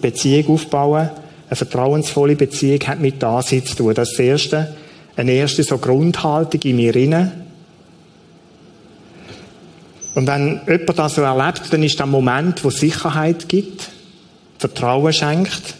Beziehung 0.00 0.54
aufbauen, 0.54 1.10
eine 1.48 1.56
vertrauensvolle 1.56 2.36
Beziehung 2.36 2.80
hat 2.86 3.00
mit 3.00 3.22
Dasein 3.22 3.64
zu 3.64 3.76
tun. 3.76 3.94
Das 3.94 4.18
Erste. 4.18 4.74
Eine 5.16 5.32
erste 5.32 5.62
so 5.62 5.78
Grundhaltung 5.78 6.60
in 6.62 6.76
mir 6.76 6.94
inne. 6.94 7.32
Und 10.14 10.26
wenn 10.26 10.60
jemand 10.66 10.98
das 10.98 11.14
so 11.14 11.22
erlebt, 11.22 11.62
dann 11.70 11.82
ist 11.82 11.98
der 11.98 12.06
Moment, 12.06 12.64
wo 12.64 12.70
Sicherheit 12.70 13.48
gibt, 13.48 13.88
Vertrauen 14.58 15.12
schenkt. 15.12 15.74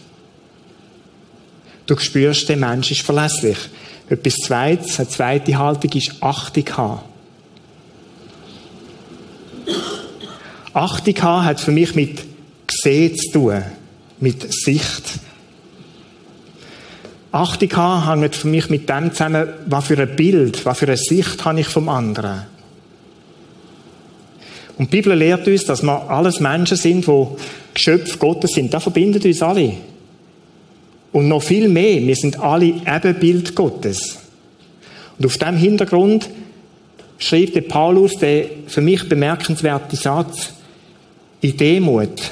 Du 1.85 1.97
spürst, 1.97 2.49
der 2.49 2.57
Mensch 2.57 2.91
ist 2.91 3.01
verlässlich. 3.01 3.57
Etwas 4.09 4.35
Zweites, 4.35 4.99
eine 4.99 5.09
zweite 5.09 5.57
Haltung 5.57 5.91
ist 5.91 6.21
Achtung 6.21 6.65
haben. 6.77 6.99
Achtung 10.73 11.21
haben 11.21 11.45
hat 11.45 11.59
für 11.59 11.71
mich 11.71 11.95
mit 11.95 12.19
Gesehen 12.67 13.15
zu 13.17 13.31
tun, 13.31 13.63
mit 14.19 14.53
Sicht. 14.53 15.03
Achtung 17.31 17.75
haben 17.75 18.21
hängt 18.21 18.35
für 18.35 18.47
mich 18.47 18.69
mit 18.69 18.89
dem 18.89 19.11
zusammen, 19.11 19.47
was 19.65 19.87
für 19.87 19.97
ein 19.97 20.15
Bild, 20.15 20.65
was 20.65 20.79
für 20.79 20.87
eine 20.87 20.97
Sicht 20.97 21.43
habe 21.45 21.59
ich 21.59 21.67
vom 21.67 21.89
anderen. 21.89 22.43
Und 24.77 24.93
die 24.93 24.97
Bibel 24.97 25.17
lehrt 25.17 25.47
uns, 25.47 25.65
dass 25.65 25.81
wir 25.81 26.09
alles 26.09 26.39
Menschen 26.39 26.77
sind, 26.77 27.07
die 27.07 27.27
Geschöpfe 27.73 28.17
Gottes 28.17 28.51
sind. 28.51 28.73
Das 28.73 28.83
verbindet 28.83 29.25
uns 29.25 29.41
alle. 29.41 29.73
Und 31.11 31.27
noch 31.27 31.41
viel 31.41 31.67
mehr, 31.67 32.01
wir 32.01 32.15
sind 32.15 32.39
alle 32.39 32.73
Ebenbild 32.85 33.55
Gottes. 33.55 34.17
Und 35.17 35.25
auf 35.25 35.37
dem 35.37 35.55
Hintergrund 35.55 36.29
schreibt 37.17 37.55
der 37.55 37.61
Paulus 37.61 38.13
den 38.13 38.67
für 38.67 38.81
mich 38.81 39.07
bemerkenswerten 39.07 39.97
Satz, 39.97 40.53
in 41.41 41.57
Demut 41.57 42.31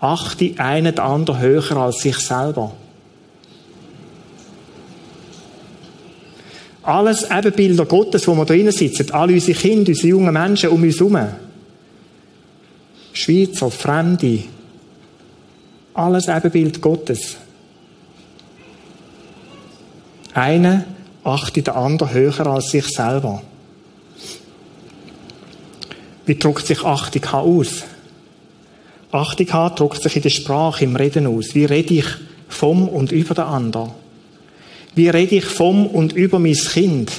achte 0.00 0.54
einen 0.58 0.94
den 0.94 0.98
anderen 0.98 1.40
höher 1.40 1.76
als 1.76 2.00
sich 2.00 2.18
selber. 2.18 2.72
Alles 6.82 7.26
Ebenbilder 7.30 7.86
Gottes, 7.86 8.28
wo 8.28 8.34
wir 8.34 8.44
drinnen 8.44 8.72
sitzen, 8.72 9.10
alle 9.12 9.32
unsere 9.32 9.58
Kinder, 9.58 9.88
unsere 9.88 10.08
jungen 10.08 10.34
Menschen 10.34 10.68
um 10.68 10.82
uns 10.82 10.98
herum. 10.98 11.18
Schweizer, 13.14 13.70
Fremde, 13.70 14.40
alles 15.94 16.28
Ebenbild 16.28 16.82
Gottes. 16.82 17.36
Einer 20.34 20.84
achtet 21.22 21.68
den 21.68 21.74
anderen 21.74 22.12
höher 22.12 22.46
als 22.46 22.70
sich 22.70 22.86
selber. 22.88 23.42
Wie 26.26 26.38
drückt 26.38 26.66
sich 26.66 26.82
Achtung 26.82 27.24
aus? 27.26 27.84
Achtung 29.12 29.52
haben 29.52 29.76
drückt 29.76 30.02
sich 30.02 30.16
in 30.16 30.22
der 30.22 30.30
Sprache, 30.30 30.84
im 30.84 30.96
Reden 30.96 31.26
aus. 31.26 31.54
Wie 31.54 31.64
rede 31.64 31.94
ich 31.94 32.06
vom 32.48 32.88
und 32.88 33.12
über 33.12 33.34
den 33.34 33.44
anderen? 33.44 33.90
Wie 34.94 35.08
rede 35.08 35.36
ich 35.36 35.44
vom 35.44 35.86
und 35.86 36.12
über 36.12 36.38
mein 36.38 36.54
Kind? 36.54 37.12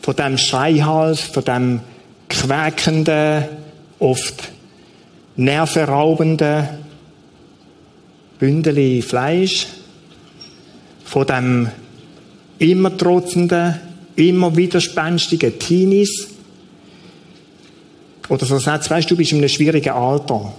Von 0.00 0.16
dem 0.16 0.38
Schreihals, 0.38 1.20
von 1.20 1.44
dem 1.44 1.80
quäkenden, 2.28 3.44
oft 3.98 4.50
nervenraubenden 5.36 6.68
Bündeli 8.38 9.02
Fleisch, 9.02 9.66
von 11.04 11.26
dem 11.26 11.70
immer 12.58 12.96
trotzenden, 12.96 13.80
immer 14.16 14.56
widerspenstigen 14.56 15.58
Teenies, 15.58 16.35
oder 18.28 18.44
so 18.44 18.58
sagt, 18.58 18.90
weißt 18.90 19.10
du, 19.10 19.14
du 19.14 19.18
bist 19.18 19.32
in 19.32 19.38
einem 19.38 19.48
schwierigen 19.48 19.90
Alter. 19.90 20.52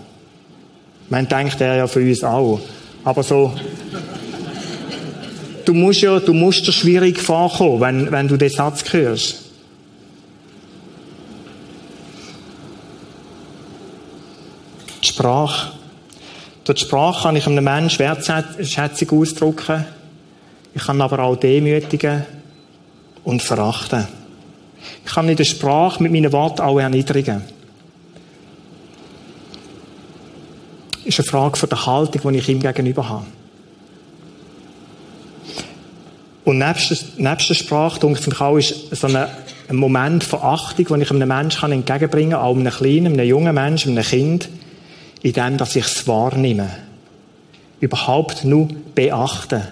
Man 1.09 1.27
denkt 1.27 1.59
er 1.61 1.75
ja 1.75 1.87
für 1.87 2.01
uns 2.01 2.23
auch. 2.23 2.59
Aber 3.03 3.23
so, 3.23 3.53
du 5.65 5.73
musst 5.73 6.01
ja, 6.01 6.19
du 6.19 6.33
musst 6.33 6.67
dir 6.67 6.71
schwierig 6.71 7.19
vorkommen, 7.19 7.81
wenn, 7.81 8.11
wenn 8.11 8.27
du 8.27 8.37
den 8.37 8.49
Satz 8.49 8.83
hörst. 8.91 9.43
Die 15.03 15.07
Sprache. 15.07 15.71
Durch 16.63 16.79
die 16.79 16.85
Sprache 16.85 17.23
kann 17.23 17.35
ich 17.37 17.47
einem 17.47 17.63
Menschen 17.63 17.99
Wertschätzung 17.99 19.21
ausdrücken. 19.21 19.85
Ich 20.75 20.83
kann 20.83 21.01
aber 21.01 21.19
auch 21.19 21.37
demütigen 21.37 22.25
und 23.23 23.41
verachten. 23.41 24.07
Ich 25.05 25.13
kann 25.13 25.29
in 25.29 25.37
der 25.37 25.45
Sprache 25.45 26.03
mit 26.03 26.11
meinen 26.11 26.31
Worten 26.31 26.61
auch 26.61 26.79
erniedrigen. 26.79 27.41
Ist 31.07 31.19
eine 31.19 31.27
Frage 31.27 31.57
von 31.57 31.69
der 31.69 31.85
Haltung, 31.85 32.33
die 32.33 32.39
ich 32.39 32.49
ihm 32.49 32.61
gegenüber 32.61 33.07
habe. 33.07 33.25
Und 36.45 36.59
nebst, 36.59 37.19
nebst 37.19 37.49
der 37.49 37.55
Sprache, 37.55 37.99
denke 37.99 38.19
ich 38.19 38.41
auch, 38.41 38.57
ist 38.57 38.89
so 38.91 39.07
ein, 39.07 39.27
Moment 39.69 40.23
von 40.23 40.39
Achtung, 40.41 40.85
den 40.85 41.01
ich 41.01 41.11
einem 41.11 41.27
Menschen 41.27 41.73
entgegenbringen 41.73 42.31
kann, 42.31 42.39
auch 42.39 42.55
einem 42.55 42.71
kleinen, 42.71 43.13
einem 43.13 43.27
jungen 43.27 43.53
Menschen, 43.53 43.97
einem 43.97 44.03
Kind, 44.05 44.49
in 45.23 45.33
dem, 45.33 45.57
dass 45.57 45.75
ich 45.75 45.85
es 45.85 46.07
wahrnehme. 46.07 46.69
Überhaupt 47.81 48.45
nur 48.45 48.69
beachten. 48.95 49.63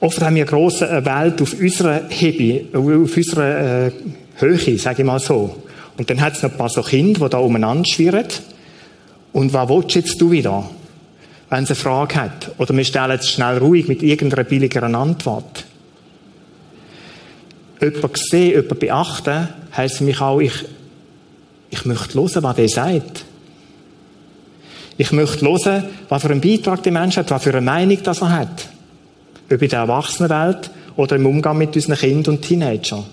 Oft 0.00 0.22
haben 0.22 0.36
wir 0.36 0.42
eine 0.42 0.50
grosse 0.50 1.04
Welt 1.04 1.42
auf 1.42 1.52
unserer 1.52 2.08
Hebe, 2.08 2.78
auf 2.78 3.16
unserer 3.16 3.86
äh, 3.88 3.92
Höhe, 4.36 4.78
sage 4.78 5.02
ich 5.02 5.06
mal 5.06 5.18
so. 5.18 5.56
Und 5.98 6.08
dann 6.08 6.20
hat 6.20 6.34
es 6.34 6.42
noch 6.42 6.52
ein 6.52 6.56
paar 6.56 6.68
so 6.68 6.80
Kinder, 6.80 7.24
die 7.24 7.30
da 7.30 7.38
umeinander 7.38 7.84
schwirren. 7.84 8.28
Und 9.32 9.52
was 9.52 9.68
willst 9.68 9.96
jetzt 9.96 10.20
du 10.20 10.30
wieder? 10.30 10.70
Wenn 11.50 11.66
sie 11.66 11.72
eine 11.72 11.80
Frage 11.80 12.14
hat. 12.14 12.52
Oder 12.56 12.74
wir 12.74 12.84
stellen 12.84 13.18
es 13.18 13.28
schnell 13.28 13.58
ruhig 13.58 13.88
mit 13.88 14.02
irgendeiner 14.02 14.44
billigeren 14.44 14.94
Antwort. 14.94 15.64
Jemand 17.80 18.18
sehen, 18.18 18.52
jemand 18.52 18.78
beachten, 18.80 19.48
heisst 19.76 19.98
für 19.98 20.04
mich 20.04 20.20
auch, 20.20 20.40
ich, 20.40 20.64
ich 21.70 21.84
möchte 21.84 22.14
hören, 22.14 22.42
was 22.42 22.56
der 22.56 22.68
sagt. 22.68 23.24
Ich 24.98 25.12
möchte 25.12 25.46
hören, 25.46 25.84
was 26.08 26.22
für 26.22 26.30
einen 26.30 26.40
Beitrag 26.40 26.82
der 26.84 26.92
Mensch 26.92 27.16
hat, 27.16 27.30
was 27.30 27.42
für 27.42 27.50
eine 27.50 27.60
Meinung 27.60 27.98
das 28.02 28.20
er 28.20 28.30
hat. 28.30 28.68
Ob 29.50 29.62
in 29.62 29.68
der 29.68 29.80
Erwachsenenwelt 29.80 30.70
oder 30.96 31.16
im 31.16 31.26
Umgang 31.26 31.58
mit 31.58 31.74
unseren 31.74 31.96
Kindern 31.96 32.34
und 32.34 32.42
Teenagern. 32.42 33.04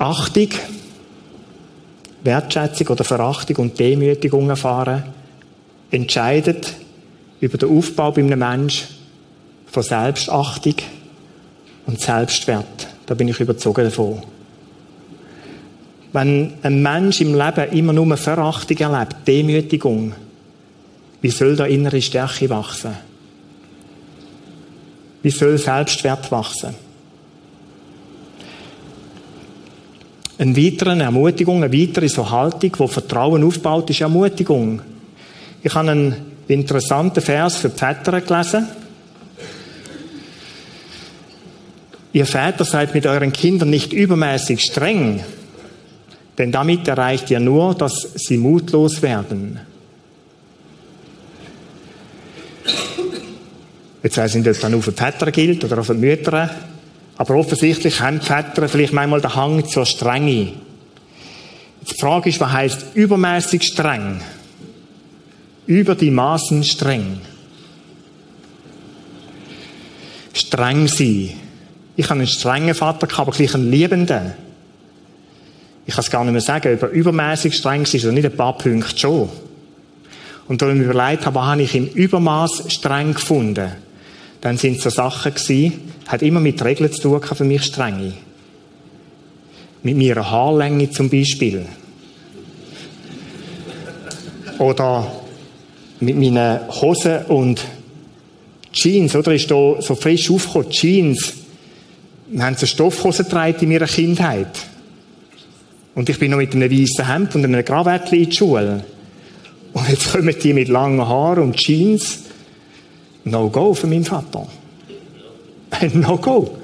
Achtung, 0.00 0.48
Wertschätzung 2.24 2.88
oder 2.88 3.04
Verachtung 3.04 3.56
und 3.56 3.78
Demütigung 3.78 4.48
erfahren, 4.48 5.04
entscheidet 5.90 6.72
über 7.38 7.58
den 7.58 7.68
Aufbau 7.68 8.10
bei 8.10 8.22
einem 8.22 8.38
Menschen 8.38 8.88
von 9.66 9.82
Selbstachtung 9.82 10.76
und 11.84 12.00
Selbstwert. 12.00 12.88
Da 13.04 13.12
bin 13.12 13.28
ich 13.28 13.40
überzogen 13.40 13.84
davon. 13.84 14.22
Wenn 16.14 16.54
ein 16.62 16.80
Mensch 16.80 17.20
im 17.20 17.34
Leben 17.34 17.70
immer 17.72 17.92
nur 17.92 18.16
Verachtung 18.16 18.78
erlebt, 18.78 19.16
Demütigung, 19.26 20.14
wie 21.20 21.30
soll 21.30 21.56
da 21.56 21.66
innere 21.66 22.00
Stärke 22.00 22.48
wachsen? 22.48 22.96
Wie 25.22 25.30
soll 25.30 25.58
Selbstwert 25.58 26.32
wachsen? 26.32 26.74
Eine 30.40 30.56
weitere 30.56 30.98
Ermutigung, 30.98 31.62
eine 31.62 31.70
weitere 31.70 32.08
so 32.08 32.30
Haltung, 32.30 32.72
die 32.72 32.88
Vertrauen 32.88 33.44
aufbaut, 33.44 33.90
ist 33.90 34.00
Ermutigung. 34.00 34.80
Ich 35.62 35.74
habe 35.74 35.90
einen 35.90 36.16
interessanten 36.48 37.20
Vers 37.20 37.56
für 37.56 37.68
die 37.68 37.76
Väter 37.76 38.18
gelesen. 38.22 38.66
Ihr 42.14 42.24
Väter 42.24 42.64
seid 42.64 42.94
mit 42.94 43.04
euren 43.04 43.34
Kindern 43.34 43.68
nicht 43.68 43.92
übermäßig 43.92 44.62
streng, 44.62 45.22
denn 46.38 46.50
damit 46.50 46.88
erreicht 46.88 47.30
ihr 47.30 47.38
nur, 47.38 47.74
dass 47.74 48.14
sie 48.14 48.38
mutlos 48.38 49.02
werden. 49.02 49.60
Jetzt 54.02 54.16
weiß 54.16 54.36
ich 54.36 54.42
nicht, 54.42 54.56
ob 54.56 54.58
das 54.58 54.70
nur 54.70 54.82
für 54.82 54.92
die 54.92 55.02
Väter 55.02 55.30
gilt 55.32 55.64
oder 55.64 55.80
auch 55.80 55.84
für 55.84 55.94
die 55.94 56.00
Mütter, 56.00 56.48
aber 57.20 57.34
offensichtlich 57.34 58.00
haben 58.00 58.18
die 58.18 58.24
Väter 58.24 58.66
vielleicht 58.66 58.94
manchmal 58.94 59.20
den 59.20 59.34
Hang 59.34 59.68
zur 59.68 59.84
Strenge. 59.84 60.54
Die 61.82 61.94
Frage 62.00 62.30
ist, 62.30 62.40
was 62.40 62.50
heißt 62.50 62.86
übermäßig 62.94 63.62
streng? 63.62 64.22
Über 65.66 65.94
die 65.96 66.10
Maßen 66.10 66.64
streng. 66.64 67.20
Streng 70.32 70.88
sein 70.88 71.34
ich 71.94 72.06
habe 72.06 72.20
einen 72.20 72.26
strengen 72.26 72.74
Vater 72.74 73.06
aber 73.18 73.32
gleich 73.32 73.54
einen 73.54 73.70
liebenden. 73.70 74.32
Ich 75.84 75.92
kann 75.92 76.02
es 76.02 76.10
gar 76.10 76.24
nicht 76.24 76.32
mehr 76.32 76.40
sagen, 76.40 76.72
ob 76.72 76.82
er 76.84 76.88
übermäßig 76.88 77.54
streng 77.54 77.82
ist 77.82 78.02
oder 78.02 78.12
nicht, 78.12 78.24
ein 78.24 78.34
paar 78.34 78.56
Punkte 78.56 78.98
schon. 78.98 79.28
Und 80.48 80.62
da 80.62 80.70
ich 80.70 80.74
mir 80.74 80.84
überlegt 80.84 81.26
habe, 81.26 81.34
was 81.34 81.44
habe 81.44 81.60
ich 81.60 81.74
im 81.74 81.86
Übermaß 81.86 82.72
streng 82.72 83.12
gefunden, 83.12 83.72
dann 84.40 84.56
sind 84.56 84.78
es 84.78 84.84
so 84.84 84.88
Sachen 84.88 85.34
gewesen, 85.34 85.90
hat 86.10 86.22
immer 86.22 86.40
mit 86.40 86.64
Regeln 86.64 86.92
zu 86.92 87.02
tun 87.02 87.22
für 87.22 87.44
mich 87.44 87.64
strenge. 87.64 88.12
Mit 89.82 89.96
meiner 89.96 90.30
Haarlänge 90.30 90.90
zum 90.90 91.08
Beispiel. 91.08 91.66
Oder 94.58 95.10
mit 96.00 96.16
meinen 96.16 96.60
Hosen 96.68 97.24
und 97.26 97.64
Jeans, 98.72 99.14
oder? 99.16 99.34
Ist 99.34 99.50
da 99.50 99.80
so 99.80 99.94
frisch 99.94 100.30
aufgekommen, 100.30 100.70
Jeans 100.70 101.34
wir 102.32 102.44
haben 102.44 102.54
so 102.54 102.66
Stoffhosen 102.66 103.24
getragen 103.24 103.56
in 103.60 103.68
meiner 103.70 103.86
Kindheit. 103.86 104.66
Und 105.96 106.08
ich 106.08 106.18
bin 106.18 106.30
noch 106.30 106.38
mit 106.38 106.54
einem 106.54 106.70
weißen 106.70 107.12
Hemd 107.12 107.34
und 107.34 107.44
einem 107.44 107.64
Krawattchen 107.64 108.18
in 108.18 108.30
die 108.30 108.36
Schule. 108.36 108.84
Und 109.72 109.88
jetzt 109.88 110.12
kommen 110.12 110.34
die 110.40 110.52
mit 110.52 110.68
langen 110.68 111.06
Haaren 111.06 111.42
und 111.42 111.56
Jeans. 111.56 112.20
No 113.24 113.50
go 113.50 113.74
für 113.74 113.88
meinen 113.88 114.04
Vater. 114.04 114.46
No 115.94 116.16
go. 116.16 116.56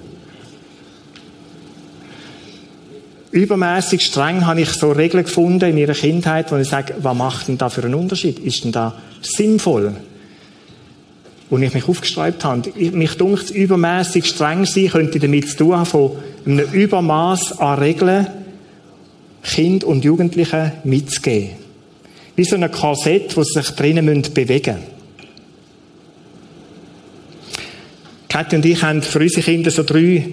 Übermäßig 3.31 4.03
streng 4.03 4.47
habe 4.47 4.63
ich 4.63 4.71
so 4.71 4.93
Regeln 4.93 5.25
gefunden 5.25 5.69
in 5.71 5.75
meiner 5.75 5.93
Kindheit, 5.93 6.51
wo 6.51 6.57
ich 6.57 6.69
sage, 6.69 6.95
was 6.99 7.17
macht 7.17 7.49
denn 7.49 7.59
da 7.59 7.69
für 7.69 7.83
einen 7.83 7.95
Unterschied? 7.95 8.39
Ist 8.39 8.65
denn 8.65 8.73
da 8.73 8.95
sinnvoll? 9.21 9.97
wo 11.51 11.59
ich 11.59 11.75
mich 11.75 11.89
aufgeschreibt 11.89 12.45
habe. 12.45 12.73
Mich 12.93 13.15
dunkt 13.15 13.51
übermäßig 13.51 14.27
streng 14.27 14.65
sein 14.65 14.89
könnte 14.89 15.19
damit 15.19 15.49
zu 15.49 15.57
tun 15.57 15.77
haben, 15.77 15.87
von 15.87 16.13
einem 16.45 16.69
Übermaß 16.73 17.59
an 17.61 17.79
Regeln 17.79 18.27
Kind 19.43 19.85
und 19.85 20.05
Jugendlichen 20.05 20.73
mitzugeben. 20.85 21.51
Wie 22.35 22.45
so 22.45 22.57
ein 22.57 22.71
Korsett, 22.71 23.37
wo 23.37 23.45
sie 23.45 23.61
sich 23.61 23.71
drinnen 23.71 24.23
bewegen 24.35 24.75
müssen. 24.75 24.96
Kathi 28.37 28.57
und 28.57 28.67
ich 28.67 28.83
haben 28.83 29.01
für 29.01 29.19
unsere 29.19 29.41
Kinder 29.41 29.71
so 29.71 29.83
drei, 29.83 30.27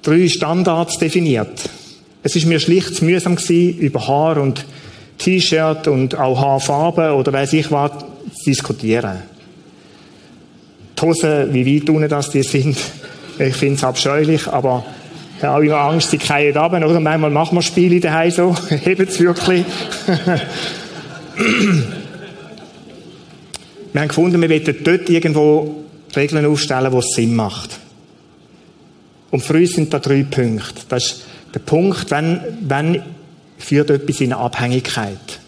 drei 0.00 0.26
Standards 0.26 0.96
definiert. 0.96 1.68
Es 2.22 2.34
ist 2.34 2.46
mir 2.46 2.60
schlicht 2.60 2.94
zu 2.94 3.04
mühsam 3.04 3.36
gewesen, 3.36 3.78
über 3.78 4.08
Haar 4.08 4.38
und 4.38 4.64
T-Shirt 5.18 5.86
und 5.86 6.14
auch 6.14 6.40
Haarfarben 6.40 7.10
oder 7.10 7.30
weiß 7.30 7.52
ich 7.52 7.70
was 7.70 7.90
zu 7.90 8.44
diskutieren 8.46 9.18
die 10.98 11.02
Hosen, 11.02 11.52
wie 11.52 11.76
weit 11.76 11.90
unten 11.90 12.08
das 12.08 12.30
die 12.30 12.42
sind, 12.42 12.74
ich 13.38 13.54
finde 13.54 13.74
es 13.74 13.84
abscheulich, 13.84 14.46
aber 14.46 14.82
ich 15.36 15.44
habe 15.44 15.66
immer 15.66 15.76
Angst, 15.76 16.10
die 16.10 16.18
fallen 16.18 16.56
ab, 16.56 16.72
oder? 16.72 17.00
Manchmal 17.00 17.30
machen 17.30 17.54
wir 17.54 17.62
Spiele 17.62 18.00
daheim 18.00 18.30
so, 18.30 18.56
heben 18.70 19.06
es 19.06 19.20
wirklich. 19.20 19.66
wir 23.92 24.00
haben 24.00 24.08
gefunden, 24.08 24.40
wir 24.40 24.48
wollen 24.48 24.76
dort 24.84 25.10
irgendwo 25.10 25.82
Regeln 26.16 26.46
aufstellen, 26.46 26.92
wo 26.92 26.98
es 26.98 27.14
Sinn 27.14 27.34
macht. 27.34 27.78
Und 29.30 29.42
für 29.42 29.54
uns 29.54 29.72
sind 29.72 29.92
da 29.92 29.98
drei 29.98 30.24
Punkte. 30.24 30.82
Das 30.88 31.04
ist 31.04 31.24
der 31.54 31.60
Punkt, 31.60 32.10
wenn, 32.10 32.40
wenn 32.60 33.02
führt 33.58 33.90
etwas 33.90 34.20
in 34.20 34.32
eine 34.32 34.42
Abhängigkeit. 34.42 35.40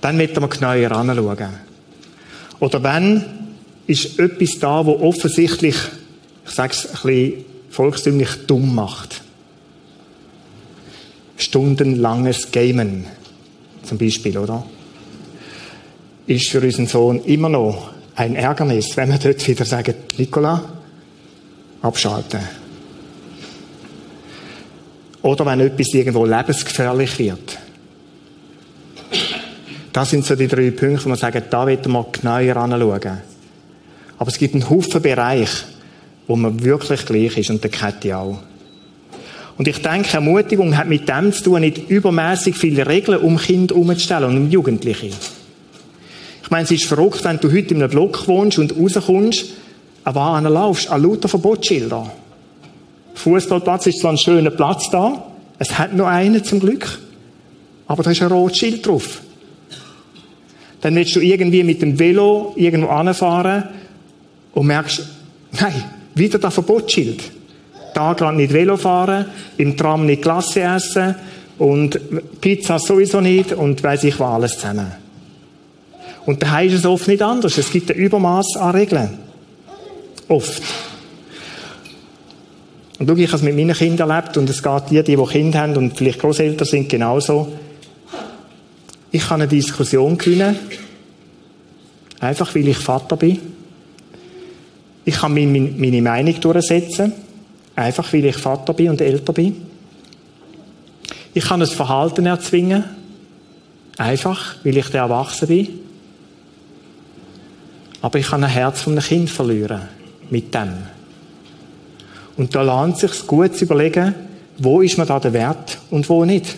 Dann 0.00 0.16
müssen 0.16 0.40
wir 0.40 0.48
genauer 0.48 0.92
anschauen. 0.92 1.54
Oder 2.60 2.82
wenn 2.82 3.24
ist 3.86 4.18
etwas 4.18 4.58
da, 4.60 4.84
wo 4.84 5.00
offensichtlich, 5.00 5.76
ich 6.46 6.50
sage 6.50 6.72
es 6.72 6.86
ein 6.86 6.92
bisschen 6.92 7.44
volkstümlich, 7.70 8.28
dumm 8.46 8.74
macht. 8.74 9.22
Stundenlanges 11.36 12.52
Gamen, 12.52 13.06
zum 13.82 13.98
Beispiel, 13.98 14.38
oder? 14.38 14.64
Ist 16.26 16.48
für 16.48 16.60
unseren 16.60 16.86
Sohn 16.86 17.24
immer 17.24 17.48
noch 17.48 17.93
ein 18.16 18.36
Ärgernis, 18.36 18.96
wenn 18.96 19.10
wir 19.10 19.18
dort 19.18 19.46
wieder 19.46 19.64
sagen, 19.64 19.94
Nicola, 20.16 20.62
abschalten. 21.82 22.40
Oder 25.22 25.46
wenn 25.46 25.60
etwas 25.60 25.94
irgendwo 25.94 26.24
lebensgefährlich 26.24 27.18
wird. 27.18 27.58
Das 29.92 30.10
sind 30.10 30.24
so 30.24 30.34
die 30.34 30.48
drei 30.48 30.70
Punkte, 30.70 31.04
wo 31.04 31.08
man 31.10 31.18
sagt, 31.18 31.52
da 31.52 31.66
wird 31.66 31.86
man 31.86 32.06
genauer 32.12 32.56
anschauen. 32.56 33.22
Aber 34.18 34.30
es 34.30 34.38
gibt 34.38 34.54
einen 34.54 34.68
Haufen 34.68 35.00
Bereiche, 35.00 35.64
wo 36.26 36.36
man 36.36 36.62
wirklich 36.62 37.04
gleich 37.06 37.36
ist 37.38 37.50
und 37.50 37.62
der 37.62 37.70
Kette 37.70 38.16
auch. 38.16 38.38
Und 39.56 39.68
ich 39.68 39.80
denke, 39.82 40.14
Ermutigung 40.14 40.76
hat 40.76 40.88
mit 40.88 41.08
dem 41.08 41.32
zu 41.32 41.44
tun, 41.44 41.60
nicht 41.60 41.88
übermäßig 41.88 42.56
viele 42.56 42.86
Regeln 42.86 43.20
um 43.20 43.38
Kinder 43.38 43.76
umzustellen 43.76 44.24
und 44.24 44.36
um 44.36 44.50
Jugendliche. 44.50 45.10
Ich 46.44 46.50
meine, 46.50 46.64
es 46.64 46.70
ist 46.70 46.84
verrückt, 46.84 47.24
wenn 47.24 47.40
du 47.40 47.50
heute 47.50 47.74
in 47.74 47.82
einem 47.82 47.90
Block 47.90 48.28
wohnst 48.28 48.58
und 48.58 48.76
rauskommst, 48.78 49.46
an 50.04 50.44
laufst, 50.44 50.90
an 50.90 51.02
lauter 51.02 51.26
Verbotsschilder. 51.26 52.12
Fußballplatz 53.14 53.86
ist 53.86 54.00
zwar 54.00 54.12
ein 54.12 54.18
schöner 54.18 54.50
Platz 54.50 54.90
da, 54.90 55.24
es 55.58 55.78
hat 55.78 55.94
nur 55.94 56.06
einen 56.06 56.44
zum 56.44 56.60
Glück, 56.60 56.98
aber 57.86 58.02
da 58.02 58.10
ist 58.10 58.20
ein 58.20 58.28
rotes 58.28 58.58
Schild 58.58 58.86
drauf. 58.86 59.22
Dann 60.82 60.94
willst 60.96 61.16
du 61.16 61.20
irgendwie 61.20 61.62
mit 61.62 61.80
dem 61.80 61.98
Velo 61.98 62.52
irgendwo 62.56 62.88
anfahren 62.88 63.64
und 64.52 64.66
merkst, 64.66 65.02
nein, 65.58 65.82
wieder 66.14 66.38
das 66.38 66.52
Verbotsschild. 66.52 67.22
Da 67.94 68.12
gerade 68.12 68.36
nicht 68.36 68.52
Velo 68.52 68.76
fahren, 68.76 69.26
im 69.56 69.78
Tram 69.78 70.04
nicht 70.04 70.20
Klasse 70.20 70.60
essen 70.60 71.14
und 71.56 71.98
Pizza 72.42 72.78
sowieso 72.78 73.22
nicht 73.22 73.52
und 73.52 73.82
weiss 73.82 74.04
ich 74.04 74.20
was 74.20 74.28
alles 74.28 74.58
zusammen. 74.58 75.03
Und 76.26 76.42
da 76.42 76.60
ist 76.60 76.72
es 76.72 76.86
oft 76.86 77.06
nicht 77.08 77.22
anders. 77.22 77.58
Es 77.58 77.70
gibt 77.70 77.90
ein 77.90 77.96
Übermaß 77.96 78.56
an 78.56 78.74
Regeln. 78.74 79.18
Oft. 80.28 80.62
Und 82.98 83.08
schau, 83.08 83.16
ich 83.16 83.26
habe 83.26 83.36
es 83.36 83.42
mit 83.42 83.56
meinen 83.56 83.74
Kindern 83.74 84.10
erlebt 84.10 84.36
und 84.36 84.48
es 84.48 84.62
geht 84.62 84.90
dir, 84.90 85.02
die, 85.02 85.16
die 85.16 85.24
Kinder 85.24 85.60
haben 85.60 85.76
und 85.76 85.96
vielleicht 85.96 86.20
Großeltern 86.20 86.66
sind, 86.66 86.88
genauso. 86.88 87.52
Ich 89.10 89.28
kann 89.28 89.40
eine 89.40 89.48
Diskussion 89.48 90.16
gewinnen, 90.16 90.58
einfach 92.20 92.54
weil 92.54 92.68
ich 92.68 92.78
Vater 92.78 93.16
bin. 93.16 93.38
Ich 95.04 95.16
kann 95.16 95.34
meine 95.34 96.02
Meinung 96.02 96.40
durchsetzen, 96.40 97.12
einfach 97.76 98.12
weil 98.12 98.24
ich 98.24 98.36
Vater 98.36 98.72
bin 98.72 98.90
und 98.90 99.00
älter 99.00 99.32
bin. 99.32 99.66
Ich 101.34 101.44
kann 101.44 101.60
ein 101.60 101.68
Verhalten 101.68 102.26
erzwingen, 102.26 102.84
einfach 103.98 104.56
weil 104.64 104.76
ich 104.76 104.88
der 104.88 105.02
Erwachsene 105.02 105.48
bin. 105.48 105.83
Aber 108.04 108.18
ich 108.18 108.26
kann 108.26 108.44
ein 108.44 108.50
Herz 108.50 108.82
von 108.82 108.92
einem 108.92 109.02
Kind 109.02 109.30
verlieren 109.30 109.80
mit 110.28 110.54
dem. 110.54 110.74
Und 112.36 112.54
da 112.54 112.60
lohnt 112.60 113.02
es 113.02 113.12
sich 113.12 113.26
gut 113.26 113.56
zu 113.56 113.64
überlegen, 113.64 114.14
wo 114.58 114.82
ist 114.82 114.98
mir 114.98 115.06
da 115.06 115.18
der 115.18 115.32
Wert 115.32 115.78
und 115.90 116.06
wo 116.10 116.26
nicht. 116.26 116.54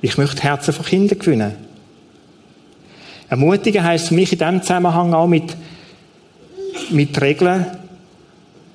Ich 0.00 0.16
möchte 0.16 0.42
Herzen 0.42 0.72
von 0.72 0.86
Kindern 0.86 1.18
gewinnen. 1.18 1.52
Ermutigen 3.28 3.84
heisst 3.84 4.08
für 4.08 4.14
mich 4.14 4.32
in 4.32 4.38
diesem 4.38 4.62
Zusammenhang 4.62 5.12
auch 5.12 5.26
mit, 5.26 5.54
mit 6.88 7.20
Regeln, 7.20 7.66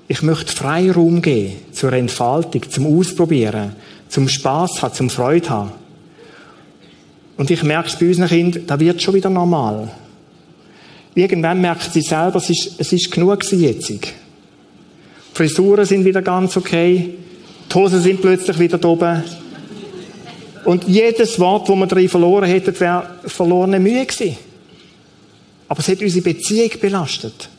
ich 0.08 0.22
möchte 0.22 0.54
Freiraum 0.54 1.24
geben 1.24 1.56
zur 1.72 1.92
Entfaltung, 1.94 2.70
zum 2.70 3.00
Ausprobieren, 3.00 3.76
zum 4.10 4.30
Spaß 4.30 4.84
haben, 4.84 4.94
zum 4.94 5.10
Freude 5.10 5.50
haben. 5.50 5.72
Und 7.36 7.50
ich 7.50 7.64
merke 7.64 7.88
es 7.88 7.98
bei 7.98 8.10
unseren 8.10 8.28
Kindern, 8.28 8.68
da 8.68 8.80
wird 8.80 9.02
schon 9.02 9.16
wieder 9.16 9.32
normal. 9.32 9.90
Irgendwann 11.16 11.62
merkt 11.62 11.94
sie 11.94 12.02
selber, 12.02 12.38
es 12.38 12.50
ist, 12.50 12.80
es 12.80 12.92
ist 12.92 13.12
genug 13.12 13.40
gewesen 13.40 13.62
jetzt. 13.62 13.90
Die 13.90 14.00
Frisuren 15.34 15.86
sind 15.86 16.06
wieder 16.06 16.22
ganz 16.22 16.58
okay. 16.58 17.14
Die 17.70 17.76
Hosen 17.76 18.02
sind 18.02 18.22
plötzlich 18.22 18.58
wieder 18.60 18.78
da 18.78 18.88
oben. 18.88 19.24
Und 20.66 20.88
jedes 20.88 21.40
Wort, 21.40 21.68
das 21.68 21.76
wir 21.76 21.88
drin 21.88 22.10
verloren 22.10 22.50
hätten, 22.50 22.80
wäre 22.80 23.06
verlorene 23.26 23.80
Mühe 23.80 24.06
gewesen. 24.06 24.38
Aber 25.68 25.80
es 25.80 25.88
hat 25.88 26.02
unsere 26.02 26.24
Beziehung 26.24 26.70
belastet. 26.80 27.50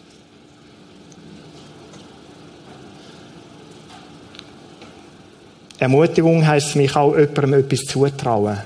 Ermutigung 5.79 6.47
heisst 6.47 6.71
für 6.71 6.79
mich 6.79 6.97
auch, 6.97 7.17
jemandem 7.17 7.55
etwas 7.55 7.81
zutrauen. 7.81 8.59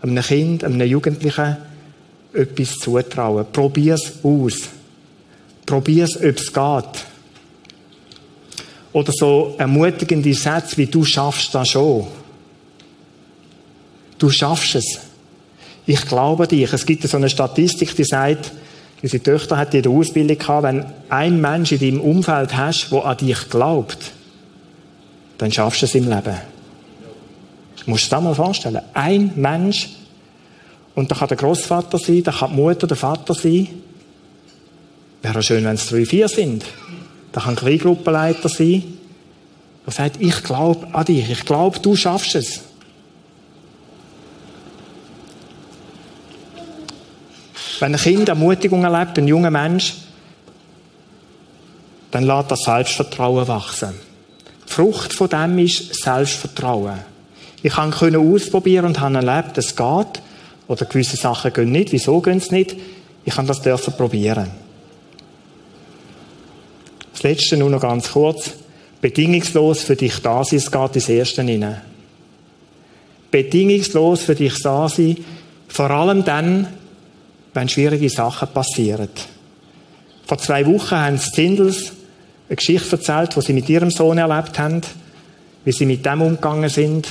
Einem 0.00 0.22
Kind, 0.22 0.62
einem 0.62 0.80
Jugendlichen, 0.86 1.56
etwas 2.34 2.78
zutrauen. 2.78 3.46
Probier's 3.52 4.12
aus. 4.22 4.68
Probier's, 5.66 6.16
ob 6.16 6.38
es 6.38 6.52
geht. 6.52 7.04
Oder 8.92 9.12
so 9.12 9.54
ermutigende 9.58 10.34
Sätze 10.34 10.76
wie 10.76 10.86
du 10.86 11.04
schaffst 11.04 11.54
das 11.54 11.70
schon. 11.70 12.06
Du 14.18 14.30
schaffst 14.30 14.74
es. 14.76 14.98
Ich 15.86 16.06
glaube 16.06 16.46
dich. 16.46 16.72
Es 16.72 16.86
gibt 16.86 17.02
so 17.02 17.16
eine 17.16 17.30
Statistik, 17.30 17.96
die 17.96 18.04
sagt, 18.04 18.52
unsere 19.02 19.22
Töchter 19.22 19.56
hat 19.56 19.72
die 19.72 19.86
Ausbildung 19.86 20.38
gehabt, 20.38 20.62
wenn 20.62 20.84
ein 21.08 21.40
Mensch 21.40 21.72
in 21.72 21.80
deinem 21.80 22.00
Umfeld 22.00 22.56
hast, 22.56 22.90
der 22.92 23.04
an 23.04 23.16
dich 23.16 23.48
glaubt, 23.48 24.12
dann 25.38 25.50
schaffst 25.50 25.82
du 25.82 25.86
es 25.86 25.94
im 25.94 26.08
Leben. 26.08 26.36
Du 27.84 27.90
musst 27.90 28.06
dir 28.06 28.10
das 28.10 28.22
mal 28.22 28.34
vorstellen. 28.34 28.80
Ein 28.94 29.32
Mensch, 29.34 29.88
und 30.94 31.10
da 31.10 31.14
kann 31.14 31.28
der 31.28 31.36
Großvater 31.36 31.98
sein, 31.98 32.22
da 32.22 32.32
kann 32.32 32.50
die 32.50 32.56
Mutter, 32.56 32.86
der 32.86 32.96
Vater 32.96 33.34
sein. 33.34 33.68
Wäre 35.22 35.42
schön, 35.42 35.64
wenn 35.64 35.74
es 35.74 35.86
drei, 35.86 36.04
vier 36.04 36.28
sind. 36.28 36.64
Da 37.32 37.40
kann 37.40 37.54
ein 37.54 37.56
Kleingruppenleiter 37.56 38.48
sein. 38.48 38.82
Der 39.86 39.92
sagt, 39.92 40.20
ich 40.20 40.42
glaube 40.42 40.86
an 40.92 41.04
dich, 41.04 41.30
ich 41.30 41.44
glaube, 41.44 41.78
du 41.78 41.96
schaffst 41.96 42.34
es. 42.34 42.60
Wenn 47.80 47.94
ein 47.94 48.00
Kind 48.00 48.28
Ermutigung 48.28 48.84
erlebt, 48.84 49.18
ein 49.18 49.26
junger 49.26 49.50
Mensch, 49.50 49.94
dann 52.12 52.24
lässt 52.24 52.50
das 52.50 52.62
Selbstvertrauen 52.62 53.48
wachsen. 53.48 53.94
Die 54.68 54.72
Frucht 54.72 55.12
von 55.12 55.28
dem 55.28 55.58
ist 55.58 55.94
Selbstvertrauen. 56.02 57.00
Ich 57.62 57.72
konnte 57.72 58.18
ausprobieren 58.18 58.86
und 58.86 59.00
habe 59.00 59.16
erlebt, 59.16 59.58
es 59.58 59.74
geht. 59.74 60.22
Oder 60.72 60.86
gewisse 60.86 61.18
Sachen 61.18 61.52
gehen 61.52 61.70
nicht. 61.70 61.92
Wieso 61.92 62.22
gehen 62.22 62.40
sie 62.40 62.54
nicht? 62.54 62.74
Ich 63.26 63.34
kann 63.34 63.46
das 63.46 63.60
dürfen 63.60 63.92
probieren. 63.92 64.50
Das 67.12 67.22
Letzte 67.22 67.58
nur 67.58 67.68
noch 67.68 67.82
ganz 67.82 68.12
kurz. 68.12 68.52
Bedingungslos 69.02 69.82
für 69.82 69.96
dich 69.96 70.22
da 70.22 70.42
sein, 70.42 70.60
es 70.60 70.70
geht 70.70 70.94
ins 70.94 71.10
Erste 71.10 71.42
hinein. 71.42 71.82
Bedingungslos 73.30 74.22
für 74.22 74.34
dich 74.34 74.62
da 74.62 74.88
sein, 74.88 75.18
vor 75.68 75.90
allem 75.90 76.24
dann, 76.24 76.68
wenn 77.52 77.68
schwierige 77.68 78.08
Sachen 78.08 78.48
passieren. 78.48 79.10
Vor 80.26 80.38
zwei 80.38 80.64
Wochen 80.64 80.96
haben 80.96 81.20
die 81.22 81.32
Zindels 81.32 81.92
eine 82.48 82.56
Geschichte 82.56 82.92
erzählt, 82.92 83.36
die 83.36 83.42
sie 83.42 83.52
mit 83.52 83.68
ihrem 83.68 83.90
Sohn 83.90 84.16
erlebt 84.16 84.58
haben, 84.58 84.80
wie 85.66 85.72
sie 85.72 85.84
mit 85.84 86.06
dem 86.06 86.22
umgegangen 86.22 86.70
sind. 86.70 87.08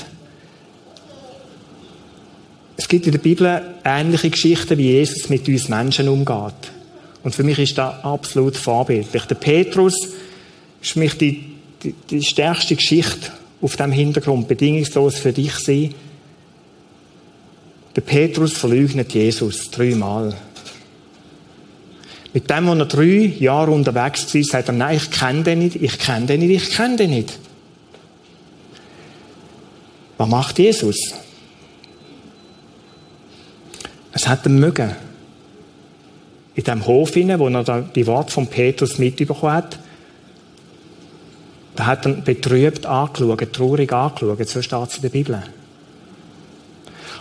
Es 2.77 2.87
gibt 2.87 3.05
in 3.05 3.11
der 3.11 3.19
Bibel 3.19 3.61
ähnliche 3.83 4.29
Geschichten, 4.29 4.77
wie 4.77 4.91
Jesus 4.91 5.29
mit 5.29 5.47
uns 5.47 5.69
Menschen 5.69 6.07
umgeht. 6.07 6.71
Und 7.23 7.35
für 7.35 7.43
mich 7.43 7.59
ist 7.59 7.77
das 7.77 8.03
absolut 8.03 8.57
vorbildlich. 8.57 9.23
Der 9.23 9.35
Petrus 9.35 9.95
ist 10.81 10.91
für 10.91 10.99
mich 10.99 11.17
die, 11.17 11.45
die, 11.83 11.93
die 12.09 12.23
stärkste 12.23 12.75
Geschichte 12.75 13.31
auf 13.61 13.75
dem 13.75 13.91
Hintergrund, 13.91 14.47
bedingungslos 14.47 15.17
für 15.17 15.31
dich 15.31 15.53
sein. 15.55 15.93
Der 17.95 18.01
Petrus 18.01 18.53
verleugnet 18.53 19.13
Jesus 19.13 19.69
dreimal. 19.69 20.33
Mit 22.33 22.49
dem, 22.49 22.67
wo 22.67 22.73
er 22.73 22.85
drei 22.85 23.33
Jahre 23.39 23.71
unterwegs 23.71 24.33
war, 24.33 24.43
sagt 24.43 24.69
er, 24.69 24.73
nein, 24.73 24.97
ich 24.97 25.11
kenne 25.11 25.43
den 25.43 25.59
nicht, 25.59 25.75
ich 25.75 25.99
kenne 25.99 26.25
den 26.25 26.39
nicht, 26.39 26.63
ich 26.63 26.75
kenne 26.75 26.95
den 26.95 27.09
nicht. 27.09 27.37
Was 30.17 30.29
macht 30.29 30.59
Jesus? 30.59 30.97
Es 34.11 34.27
hat 34.27 34.45
ihn 34.45 34.59
mögen. 34.59 34.95
In 36.55 36.63
dem 36.63 36.85
Hof, 36.85 37.15
wo 37.15 37.47
er 37.47 37.81
die 37.95 38.07
Worte 38.07 38.31
von 38.31 38.47
Petrus 38.47 38.97
mitbekommen 38.97 39.53
hat, 39.53 39.79
da 41.75 41.85
hat 41.85 42.05
er 42.05 42.13
betrübt 42.13 42.85
angeschaut, 42.85 43.53
traurig 43.53 43.93
angeschaut, 43.93 44.47
so 44.47 44.61
steht 44.61 44.89
es 44.89 44.95
in 44.97 45.01
der 45.03 45.09
Bibel. 45.09 45.41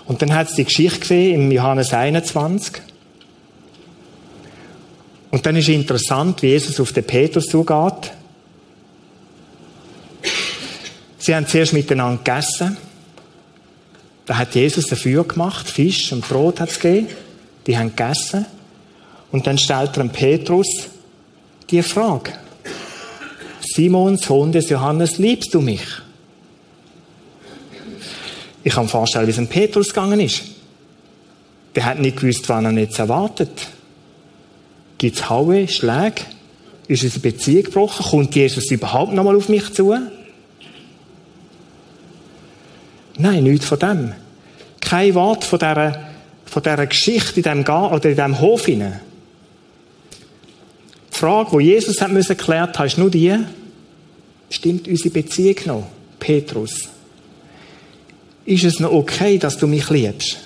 Und 0.07 0.21
dann 0.23 0.35
hat 0.35 0.49
es 0.49 0.57
die 0.57 0.65
Geschichte 0.65 1.01
gesehen 1.01 1.43
im 1.43 1.53
Johannes 1.53 1.93
21. 1.95 2.83
Und 5.31 5.47
dann 5.47 5.55
ist 5.55 5.69
interessant, 5.69 6.43
wie 6.43 6.49
Jesus 6.49 6.81
auf 6.81 6.93
den 6.93 7.05
Petrus 7.05 7.47
zugeht. 7.47 8.13
Sie 11.19 11.35
haben 11.35 11.47
zuerst 11.47 11.73
miteinander 11.73 12.19
gegessen. 12.25 12.77
Da 14.31 14.39
hat 14.39 14.55
Jesus 14.55 14.87
dafür 14.87 15.25
gemacht, 15.25 15.69
Fisch 15.69 16.13
und 16.13 16.21
Brot 16.21 16.61
hat 16.61 16.71
es 16.71 16.79
gegeben. 16.79 17.09
Die 17.67 17.77
haben 17.77 17.97
gegessen. 17.97 18.47
Und 19.33 19.45
dann 19.45 19.59
stellt 19.59 19.97
er 19.97 20.05
Petrus 20.05 20.69
die 21.69 21.83
Frage. 21.83 22.35
Simon, 23.61 24.19
Sohn 24.19 24.53
des 24.53 24.69
Johannes, 24.69 25.19
liebst 25.19 25.53
du 25.53 25.61
mich? 25.61 25.83
Ich 28.63 28.73
kann 28.73 28.85
mir 28.85 28.89
vorstellen, 28.89 29.27
wie 29.27 29.31
es 29.31 29.37
dem 29.37 29.49
Petrus 29.49 29.89
gegangen 29.89 30.21
ist. 30.21 30.43
Der 31.75 31.87
hat 31.87 31.99
nicht 31.99 32.19
gewusst, 32.19 32.49
wann 32.49 32.67
er 32.67 32.83
jetzt 32.83 33.01
erwartet. 33.01 33.51
Gibt 34.99 35.17
es 35.17 35.29
Haue, 35.29 35.67
Schläge? 35.67 36.23
Ist 36.87 37.03
unsere 37.03 37.19
Beziehung 37.19 37.65
gebrochen? 37.65 38.07
Kommt 38.09 38.37
Jesus 38.37 38.71
überhaupt 38.71 39.13
noch 39.13 39.25
mal 39.25 39.35
auf 39.35 39.49
mich 39.49 39.73
zu? 39.73 39.93
Nein, 43.21 43.45
nichts 43.45 43.67
von 43.67 43.79
dem. 43.79 44.13
Kein 44.81 45.15
Wort 45.15 45.45
von 45.45 45.59
dieser, 45.59 46.11
von 46.47 46.63
dieser 46.63 46.87
Geschichte 46.87 47.37
in 47.37 47.43
diesem, 47.43 47.65
Gar 47.65 47.93
oder 47.93 48.09
in 48.09 48.17
diesem 48.17 48.41
Hof 48.41 48.67
hinein. 48.67 49.01
Die 51.13 51.19
Frage, 51.19 51.59
die 51.59 51.65
Jesus 51.65 52.01
hat 52.01 52.15
geklärt 52.15 52.79
hat, 52.79 52.87
ist 52.87 52.99
nur 52.99 53.11
die, 53.11 53.37
stimmt 54.49 54.89
unsere 54.89 55.11
Beziehung 55.11 55.57
noch, 55.67 55.87
Petrus? 56.19 56.89
ist 58.51 58.65
es 58.65 58.81
noch 58.81 58.93
okay, 58.93 59.39
dass 59.39 59.59
du 59.59 59.67
mich 59.67 59.89
liebst? 59.91 60.39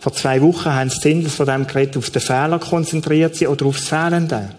Vor 0.00 0.12
zwei 0.12 0.40
Wochen 0.42 0.72
haben 0.72 0.90
die 0.90 0.96
Sindels 0.96 1.34
von 1.34 1.46
dem 1.46 1.66
Gerät 1.66 1.96
auf 1.96 2.10
den 2.10 2.22
Fehler 2.22 2.58
konzentriert 2.58 3.36
sie 3.36 3.46
oder 3.46 3.66
aufs 3.66 3.88
Fehlende. 3.88 4.50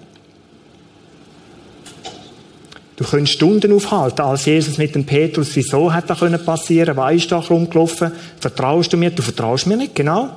Du 2.96 3.04
könntest 3.04 3.34
Stunden 3.34 3.74
aufhalten, 3.74 4.22
als 4.22 4.46
Jesus 4.46 4.78
mit 4.78 4.94
dem 4.94 5.06
Petrus, 5.06 5.56
wieso 5.56 5.92
hat 5.92 6.10
das 6.10 6.20
können 6.20 6.44
passieren? 6.44 6.96
Was 6.96 7.16
ist 7.16 7.32
da 7.32 7.40
rumgelaufen? 7.40 8.12
Vertraust 8.40 8.94
du 8.94 8.98
mir? 8.98 9.10
Du 9.10 9.24
vertraust 9.24 9.66
mir 9.66 9.78
nicht, 9.78 9.96
genau. 9.96 10.30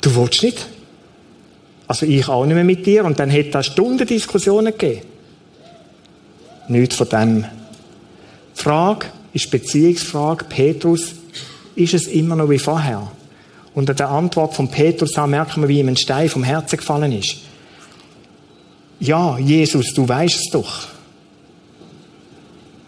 Du 0.00 0.14
willst 0.14 0.44
nicht. 0.44 0.66
Also 1.88 2.06
ich 2.06 2.28
auch 2.28 2.44
nicht 2.46 2.54
mehr 2.54 2.64
mit 2.64 2.86
dir. 2.86 3.04
Und 3.04 3.18
dann 3.18 3.28
hätte 3.28 3.58
es 3.58 3.66
Stunden 3.66 4.06
Diskussionen 4.06 4.72
gegeben. 4.72 5.02
Nichts 6.68 6.96
von 6.96 7.08
dem. 7.08 7.44
Die 8.56 8.62
Frage 8.62 9.06
ist 9.32 9.50
Beziehungsfrage. 9.50 10.44
Petrus, 10.44 11.14
ist 11.74 11.94
es 11.94 12.06
immer 12.06 12.36
noch 12.36 12.50
wie 12.50 12.58
vorher? 12.58 13.10
Und 13.74 13.90
an 13.90 13.96
der 13.96 14.08
Antwort 14.08 14.54
von 14.54 14.70
Petrus 14.70 15.16
merken 15.26 15.62
wir, 15.62 15.68
wie 15.68 15.80
ihm 15.80 15.88
ein 15.88 15.96
Stein 15.96 16.28
vom 16.28 16.44
Herzen 16.44 16.78
gefallen 16.78 17.12
ist. 17.12 17.36
Ja, 19.00 19.38
Jesus, 19.38 19.92
du 19.94 20.08
weißt 20.08 20.36
es 20.36 20.50
doch. 20.50 20.88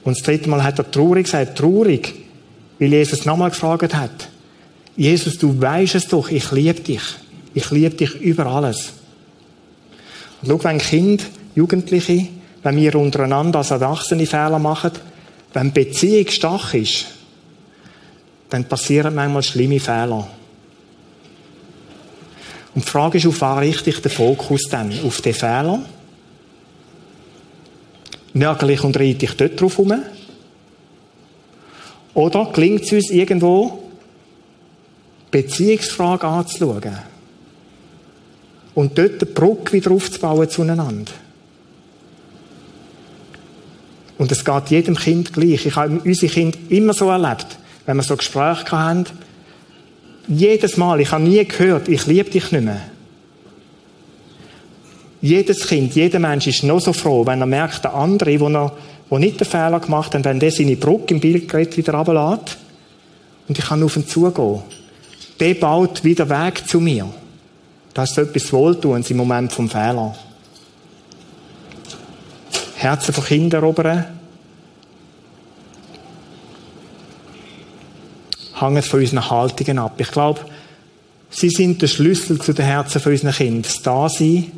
Und 0.04 0.16
das 0.16 0.24
dritte 0.24 0.48
Mal 0.48 0.62
hat 0.62 0.78
er 0.78 0.90
traurig 0.90 1.24
gesagt, 1.24 1.58
traurig, 1.58 2.14
weil 2.78 2.92
Jesus 2.92 3.24
nochmal 3.24 3.50
gefragt 3.50 3.94
hat. 3.94 4.28
Jesus, 4.96 5.38
du 5.38 5.60
weißt 5.60 5.96
es 5.96 6.08
doch, 6.08 6.30
ich 6.30 6.50
liebe 6.50 6.80
dich. 6.80 7.02
Ich 7.54 7.70
liebe 7.70 7.94
dich 7.94 8.14
über 8.20 8.46
alles. 8.46 8.92
Und 10.40 10.48
schau, 10.48 10.64
wenn 10.64 10.78
Kind, 10.78 11.26
Jugendliche, 11.54 12.28
wenn 12.62 12.76
wir 12.76 12.94
untereinander 12.94 13.58
als 13.58 13.70
Erwachsene 13.70 14.26
Fehler 14.26 14.58
machen, 14.58 14.92
wenn 15.52 15.72
Beziehung 15.72 16.28
stark 16.28 16.74
ist, 16.74 17.06
dann 18.48 18.64
passieren 18.64 19.14
manchmal 19.14 19.42
schlimme 19.42 19.80
Fehler. 19.80 20.28
Und 22.74 22.84
die 22.84 22.90
Frage 22.90 23.18
ist, 23.18 23.26
auf 23.26 23.40
was 23.40 23.60
richte 23.60 23.90
ich 23.90 24.00
den 24.00 24.10
Fokus 24.10 24.62
dann? 24.70 24.92
Auf 25.04 25.20
den 25.20 25.34
Fehler? 25.34 25.82
Nörgel 28.34 28.78
und 28.80 28.96
reite 28.98 29.24
ich 29.24 29.36
dort 29.36 29.60
drauf 29.60 29.78
herum? 29.78 30.02
Oder 32.14 32.50
gelingt 32.52 32.82
es 32.82 32.92
uns 32.92 33.10
irgendwo, 33.10 33.84
Beziehungsfrage 35.30 36.26
anzuschauen? 36.26 36.98
Und 38.74 38.96
dort 38.96 39.22
eine 39.22 39.32
Brücke 39.32 39.72
wieder 39.72 39.90
aufzubauen 39.90 40.48
zueinander? 40.48 41.12
Und 44.18 44.32
es 44.32 44.44
geht 44.44 44.70
jedem 44.70 44.96
Kind 44.96 45.32
gleich. 45.32 45.64
Ich 45.64 45.76
habe 45.76 46.00
unsere 46.04 46.32
Kinder 46.32 46.58
immer 46.68 46.92
so 46.92 47.08
erlebt, 47.08 47.46
wenn 47.86 47.96
wir 47.96 48.02
so 48.02 48.16
Gespräche 48.16 48.70
hatten. 48.72 49.06
Jedes 50.26 50.76
Mal, 50.76 51.00
ich 51.00 51.10
habe 51.12 51.22
nie 51.22 51.44
gehört, 51.44 51.88
ich 51.88 52.06
liebe 52.06 52.28
dich 52.28 52.50
nicht 52.50 52.64
mehr. 52.64 52.82
Jedes 55.20 55.66
Kind, 55.66 55.94
jeder 55.94 56.18
Mensch 56.18 56.46
ist 56.46 56.62
noch 56.62 56.80
so 56.80 56.92
froh, 56.92 57.26
wenn 57.26 57.40
er 57.40 57.46
merkt, 57.46 57.84
der 57.84 57.94
andere, 57.94 58.38
wo 58.40 58.48
er, 58.48 58.72
wo 59.08 59.18
nicht 59.18 59.40
den 59.40 59.46
Fehler 59.46 59.80
gemacht 59.80 60.14
hat, 60.14 60.24
wenn 60.24 60.40
der 60.40 60.52
seine 60.52 60.76
Brücke 60.76 61.14
im 61.14 61.20
Bildgerät 61.20 61.76
wieder 61.76 61.94
runterlässt 61.94 62.58
und 63.48 63.58
ich 63.58 63.64
kann 63.64 63.82
auf 63.82 63.96
ihn 63.96 64.06
zugehen. 64.06 64.62
Der 65.40 65.54
baut 65.54 66.04
wieder 66.04 66.28
Weg 66.28 66.66
zu 66.68 66.80
mir. 66.80 67.08
Das 67.94 68.10
ist 68.10 68.18
etwas 68.18 68.52
Wohltuens 68.52 69.10
im 69.10 69.16
Moment 69.16 69.52
vom 69.52 69.68
Fehler. 69.68 70.14
Herzen 72.76 73.12
von 73.12 73.24
Kindern 73.24 73.62
erobern. 73.62 74.04
Hängen 78.54 78.82
von 78.82 79.00
unseren 79.00 79.30
Haltungen 79.30 79.78
ab. 79.78 79.94
Ich 79.98 80.10
glaube, 80.10 80.40
sie 81.30 81.50
sind 81.50 81.80
der 81.80 81.86
Schlüssel 81.86 82.40
zu 82.40 82.52
den 82.52 82.66
Herzen 82.66 83.00
von 83.00 83.12
unseren 83.12 83.32
Kindern. 83.32 83.62
Das 83.62 83.82
Dasein, 83.82 84.52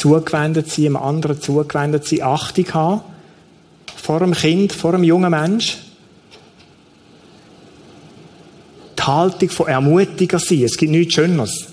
zugewendet 0.00 0.70
sein, 0.70 0.86
einem 0.86 0.96
anderen 0.96 1.40
zugewendet 1.40 2.06
sein, 2.06 2.22
Achtung 2.22 2.72
haben 2.72 3.00
vor 3.96 4.22
einem 4.22 4.32
Kind, 4.32 4.72
vor 4.72 4.94
einem 4.94 5.04
jungen 5.04 5.30
Mensch. 5.30 5.78
Die 8.98 9.02
Haltung 9.02 9.50
von 9.50 9.68
Ermutiger 9.68 10.38
sein. 10.38 10.64
Es 10.64 10.76
gibt 10.76 10.92
nichts 10.92 11.14
Schöneres. 11.14 11.66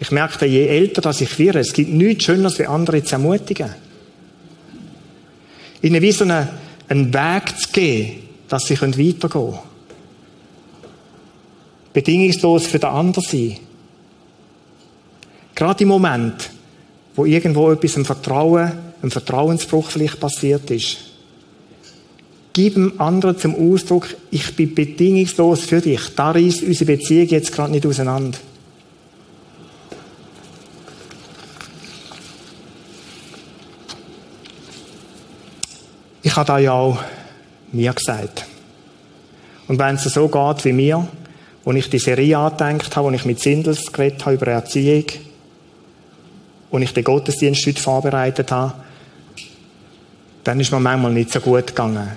Ich 0.00 0.10
merke, 0.10 0.46
je 0.46 0.66
älter 0.66 1.00
dass 1.00 1.20
ich 1.20 1.38
werde, 1.38 1.60
es 1.60 1.72
gibt 1.72 1.90
nichts 1.90 2.24
Schöneres, 2.24 2.58
wie 2.58 2.66
andere 2.66 3.02
zu 3.02 3.14
ermutigen. 3.14 3.74
Ihnen 5.82 6.02
wie 6.02 6.12
so 6.12 6.24
einen, 6.24 6.48
einen 6.88 7.12
Weg 7.12 7.58
zu 7.58 7.68
geben, 7.70 8.22
dass 8.48 8.66
sie 8.66 8.80
weitergehen 8.80 9.28
können. 9.28 9.58
Bedingungslos 11.92 12.66
für 12.66 12.78
den 12.78 12.90
anderen 12.90 13.24
sein. 13.24 13.58
Gerade 15.54 15.82
im 15.84 15.88
Moment, 15.88 16.50
wo 17.14 17.24
irgendwo 17.24 17.70
etwas 17.70 17.96
im 17.96 18.04
Vertrauen, 18.04 18.72
ein 19.02 19.10
Vertrauensbruch 19.10 19.90
vielleicht 19.90 20.18
passiert 20.18 20.70
ist. 20.70 20.98
Gib 22.52 22.74
dem 22.74 23.00
anderen 23.00 23.36
zum 23.38 23.54
Ausdruck, 23.54 24.14
ich 24.30 24.54
bin 24.54 24.74
bedingungslos 24.74 25.62
für 25.62 25.80
dich. 25.80 26.00
Da 26.14 26.30
reißt 26.30 26.62
unsere 26.62 26.96
Beziehung 26.96 27.26
jetzt 27.28 27.52
gerade 27.52 27.72
nicht 27.72 27.84
auseinander. 27.84 28.38
Ich 36.22 36.36
habe 36.36 36.46
da 36.46 36.58
ja 36.58 36.72
auch 36.72 36.98
mir 37.72 37.92
gesagt. 37.92 38.46
Und 39.66 39.78
wenn 39.78 39.96
es 39.96 40.04
so 40.04 40.28
geht 40.28 40.64
wie 40.64 40.72
mir, 40.72 41.06
wo 41.64 41.72
ich 41.72 41.90
die 41.90 41.98
Serie 41.98 42.38
angedenkt 42.38 42.94
habe, 42.96 43.08
wo 43.08 43.12
ich 43.12 43.24
mit 43.24 43.40
Sindels 43.40 43.92
geredet 43.92 44.24
habe 44.24 44.36
über 44.36 44.46
Erziehung, 44.48 45.04
wo 46.74 46.78
ich 46.78 46.92
den 46.92 47.04
Gottesdienst 47.04 47.64
heute 47.68 47.80
vorbereitet 47.80 48.50
habe, 48.50 48.74
dann 50.42 50.58
ist 50.58 50.72
mir 50.72 50.80
manchmal 50.80 51.12
nicht 51.12 51.30
so 51.30 51.38
gut 51.38 51.68
gegangen. 51.68 52.08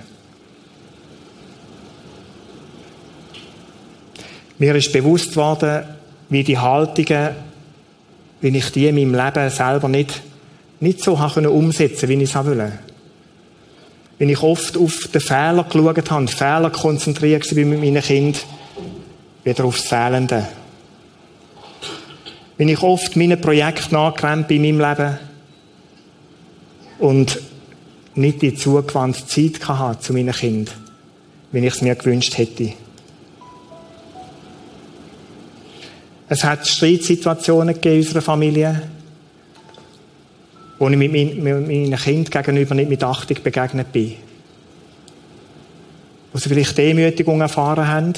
Mir 4.58 4.74
ist 4.74 4.92
bewusst 4.92 5.36
worden, 5.36 5.84
wie 6.28 6.42
die 6.42 6.58
Haltungen, 6.58 7.36
wie 8.40 8.48
ich 8.48 8.72
die 8.72 8.88
in 8.88 8.96
meinem 8.96 9.14
Leben 9.14 9.48
selber 9.48 9.88
nicht, 9.88 10.22
nicht 10.80 11.04
so 11.04 11.20
habe 11.20 11.48
umsetzen 11.48 12.08
wie 12.08 12.14
ich 12.14 12.22
es 12.22 12.34
wollte. 12.34 12.72
Wenn 14.18 14.28
ich 14.28 14.42
oft 14.42 14.76
auf 14.76 15.06
den 15.14 15.20
Fehler 15.20 15.62
geschaut 15.70 16.10
habe, 16.10 16.26
Fehler 16.26 16.70
konzentriert 16.70 17.48
war 17.48 17.64
mit 17.64 17.78
meinen 17.78 18.02
Kindern, 18.02 18.42
wieder 19.44 19.64
aufs 19.64 19.86
Fehlende 19.86 20.48
bin 22.58 22.68
ich 22.68 22.82
oft 22.82 23.16
meinen 23.16 23.40
Projekten 23.40 23.94
nachgerannt 23.94 24.48
bei 24.48 24.58
meinem 24.58 24.80
Leben 24.80 25.18
und 26.98 27.40
nicht 28.16 28.42
die 28.42 28.52
zugewandte 28.54 29.26
Zeit 29.26 29.66
hatte 29.68 30.00
zu 30.00 30.12
meinen 30.12 30.34
Kindern, 30.34 30.74
wie 31.52 31.64
ich 31.64 31.74
es 31.74 31.82
mir 31.82 31.94
gewünscht 31.94 32.36
hätte. 32.36 32.72
Es 36.28 36.42
hat 36.42 36.66
Streitsituationen 36.66 37.76
in 37.76 37.96
unserer 37.96 38.20
Familie, 38.20 38.82
wo 40.80 40.88
ich 40.88 40.96
mit 40.96 41.12
meinen 41.12 41.96
Kindern 41.96 42.42
gegenüber 42.42 42.74
nicht 42.74 42.90
mit 42.90 43.04
Achtung 43.04 43.38
begegnet 43.42 43.92
bin. 43.92 44.14
Wo 46.32 46.38
sie 46.38 46.48
vielleicht 46.48 46.76
Demütigung 46.76 47.40
erfahren 47.40 47.86
haben, 47.86 48.12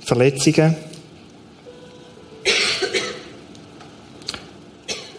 Verletzungen, 0.00 0.76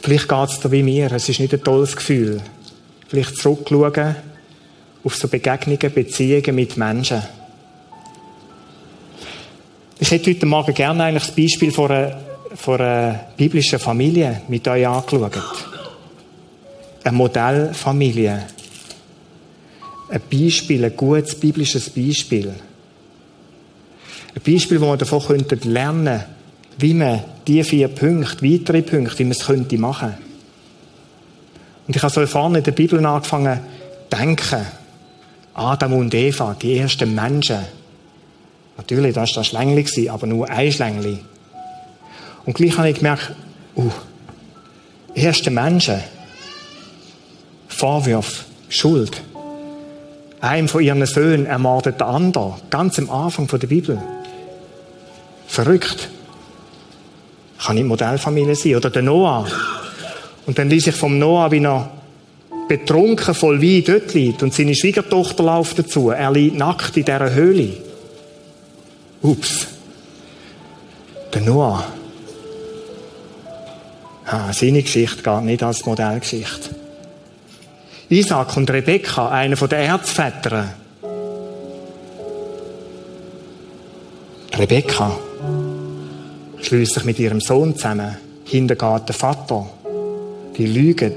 Vielleicht 0.01 0.27
geht 0.27 0.49
es 0.49 0.59
dir 0.59 0.71
wie 0.71 0.83
mir. 0.83 1.11
Es 1.11 1.29
ist 1.29 1.39
nicht 1.39 1.53
ein 1.53 1.63
tolles 1.63 1.95
Gefühl. 1.95 2.41
Vielleicht 3.07 3.37
zurückschauen 3.37 4.15
auf 5.03 5.15
so 5.15 5.27
Begegnungen, 5.27 5.93
Beziehungen 5.93 6.55
mit 6.55 6.77
Menschen. 6.77 7.21
Ich 9.99 10.11
hätte 10.11 10.31
heute 10.31 10.45
Morgen 10.45 10.73
gerne 10.73 11.03
eigentlich 11.03 11.25
das 11.25 11.35
Beispiel 11.35 11.71
von 11.71 11.91
einer, 11.91 12.19
von 12.55 12.79
einer 12.79 13.19
biblischen 13.35 13.79
Familie 13.79 14.41
mit 14.47 14.67
euch 14.67 14.87
angeschaut. 14.87 15.33
Eine 17.03 17.17
Modellfamilie. 17.17 18.45
Ein 20.09 20.21
Beispiel, 20.31 20.85
ein 20.85 20.95
gutes 20.95 21.35
biblisches 21.35 21.89
Beispiel. 21.89 22.53
Ein 24.35 24.53
Beispiel, 24.53 24.79
wo 24.79 24.87
wir 24.87 24.97
davon 24.97 25.45
lernen 25.63 26.05
könnten, 26.05 26.23
wie 26.77 26.93
man 26.93 27.23
die 27.49 27.63
vier 27.63 27.87
Punkte, 27.87 28.43
weitere 28.43 28.83
Punkte, 28.83 29.17
wie 29.17 29.23
man 29.23 29.31
es 29.31 29.45
könnte 29.45 29.77
machen. 29.79 30.13
Und 31.87 31.95
ich 31.95 32.03
habe 32.03 32.13
so 32.13 32.25
vorne 32.27 32.59
in 32.59 32.63
der 32.63 32.71
Bibel 32.73 33.03
angefangen, 33.03 33.59
denken. 34.11 34.65
Adam 35.55 35.93
und 35.93 36.13
Eva, 36.13 36.55
die 36.61 36.77
ersten 36.77 37.15
Menschen. 37.15 37.65
Natürlich, 38.77 39.15
das 39.15 39.31
war 39.31 39.41
das 39.41 39.47
Schlängli, 39.47 40.09
aber 40.09 40.27
nur 40.27 40.47
ein 40.47 40.71
Schlängli. 40.71 41.17
Und 42.45 42.53
gleich 42.53 42.77
habe 42.77 42.91
ich 42.91 42.97
gemerkt, 42.97 43.33
uh, 43.75 43.89
erste 45.15 45.49
Menschen, 45.49 46.01
Vorwürfe, 47.67 48.45
Schuld. 48.69 49.21
Einem 50.39 50.67
von 50.67 50.83
ihren 50.83 51.03
Söhnen 51.07 51.47
ermordet 51.47 51.99
der 51.99 52.07
andere, 52.07 52.57
ganz 52.69 52.99
am 52.99 53.09
Anfang 53.09 53.47
der 53.47 53.67
Bibel. 53.67 53.99
Verrückt. 55.47 56.09
Kann 57.63 57.75
nicht 57.75 57.85
Modellfamilie 57.85 58.55
sein. 58.55 58.75
Oder 58.75 58.89
der 58.89 59.01
Noah. 59.01 59.45
Und 60.45 60.57
dann 60.57 60.69
ließ 60.69 60.87
ich 60.87 60.95
vom 60.95 61.19
Noah, 61.19 61.51
wie 61.51 61.63
er 61.63 61.91
betrunken 62.67 63.33
voll 63.33 63.61
Wein 63.61 63.83
dort 63.85 64.13
liegt 64.13 64.43
und 64.43 64.53
seine 64.53 64.75
Schwiegertochter 64.75 65.43
läuft 65.43 65.79
dazu. 65.79 66.11
Er 66.11 66.31
liegt 66.31 66.55
nackt 66.55 66.95
in 66.97 67.05
dieser 67.05 67.33
Höhle. 67.33 67.73
Ups. 69.21 69.67
Der 71.33 71.41
Noah. 71.41 71.83
Ah, 74.25 74.53
seine 74.53 74.83
Geschichte 74.83 75.23
geht 75.23 75.43
nicht 75.43 75.63
als 75.63 75.85
Modellgeschichte. 75.85 76.75
Isaac 78.09 78.55
und 78.57 78.69
Rebekka, 78.69 79.29
einer 79.29 79.55
der 79.55 79.79
Erzväter. 79.79 80.75
Rebekka 84.55 85.17
schließt 86.61 86.93
sich 86.93 87.03
mit 87.05 87.19
ihrem 87.19 87.41
Sohn 87.41 87.75
zusammen. 87.75 88.17
Hintergeht 88.45 89.07
der 89.07 89.15
Vater. 89.15 89.67
Die 90.57 90.65
lügen. 90.65 91.15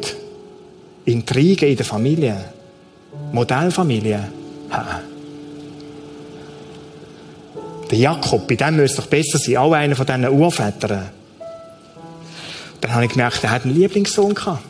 Intrigen 1.04 1.68
in 1.68 1.76
der 1.76 1.86
Familie. 1.86 2.36
Modellfamilie. 3.32 4.28
Ha. 4.70 5.00
Der 7.90 7.98
Jakob, 7.98 8.48
bei 8.48 8.54
dem 8.54 8.76
müsste 8.76 9.02
doch 9.02 9.08
besser 9.08 9.38
sein, 9.38 9.58
auch 9.58 9.72
einer 9.72 9.96
von 9.96 10.06
diesen 10.06 10.28
Urvätern. 10.28 11.10
Dann 12.80 12.94
habe 12.94 13.04
ich 13.04 13.10
gemerkt, 13.10 13.44
er 13.44 13.50
hat 13.50 13.64
einen 13.64 13.74
Lieblingssohn 13.74 14.34
gehabt. 14.34 14.62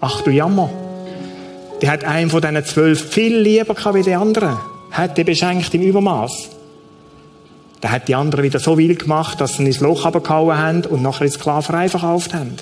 Ach 0.00 0.20
du 0.22 0.30
Jammer. 0.30 0.70
Der 1.82 1.90
hat 1.90 2.04
einen 2.04 2.30
von 2.30 2.40
diesen 2.40 2.64
zwölf 2.64 3.10
viel 3.10 3.38
lieber 3.38 3.74
gehabt 3.74 3.96
wie 3.96 4.02
die 4.02 4.14
anderen. 4.14 4.56
Hat 4.90 5.18
den 5.18 5.26
beschenkt 5.26 5.72
im 5.74 5.82
Übermaß. 5.82 6.55
Da 7.86 7.92
hat 7.92 8.08
die 8.08 8.16
anderen 8.16 8.44
wieder 8.44 8.58
so 8.58 8.76
wild 8.76 8.98
gemacht, 8.98 9.40
dass 9.40 9.52
sie 9.52 9.62
ihn 9.62 9.68
ins 9.68 9.78
Loch 9.78 10.06
abgehauen 10.06 10.58
haben 10.58 10.84
und 10.86 11.02
nachher 11.02 11.26
in 11.26 11.30
Sklaverei 11.30 11.88
verkauft 11.88 12.34
haben. 12.34 12.56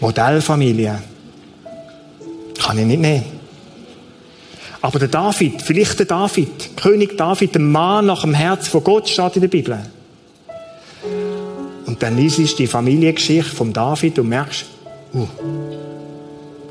Modellfamilie. 0.00 1.02
Kann 2.62 2.78
ich 2.78 2.86
nicht 2.86 3.00
nehmen. 3.02 3.24
Aber 4.80 4.98
der 4.98 5.08
David, 5.08 5.60
vielleicht 5.60 5.98
der 5.98 6.06
David, 6.06 6.78
König 6.78 7.18
David, 7.18 7.54
der 7.54 7.60
Mann 7.60 8.06
nach 8.06 8.22
dem 8.22 8.32
Herz 8.32 8.68
von 8.68 8.82
Gott, 8.82 9.06
steht 9.06 9.36
in 9.36 9.42
der 9.42 9.48
Bibel. 9.48 9.78
Und 11.84 12.02
dann 12.02 12.16
liest 12.16 12.38
du 12.38 12.56
die 12.56 12.66
Familiengeschichte 12.66 13.54
von 13.54 13.70
David 13.70 14.18
und 14.18 14.30
merkst, 14.30 14.64
uh, 15.12 15.26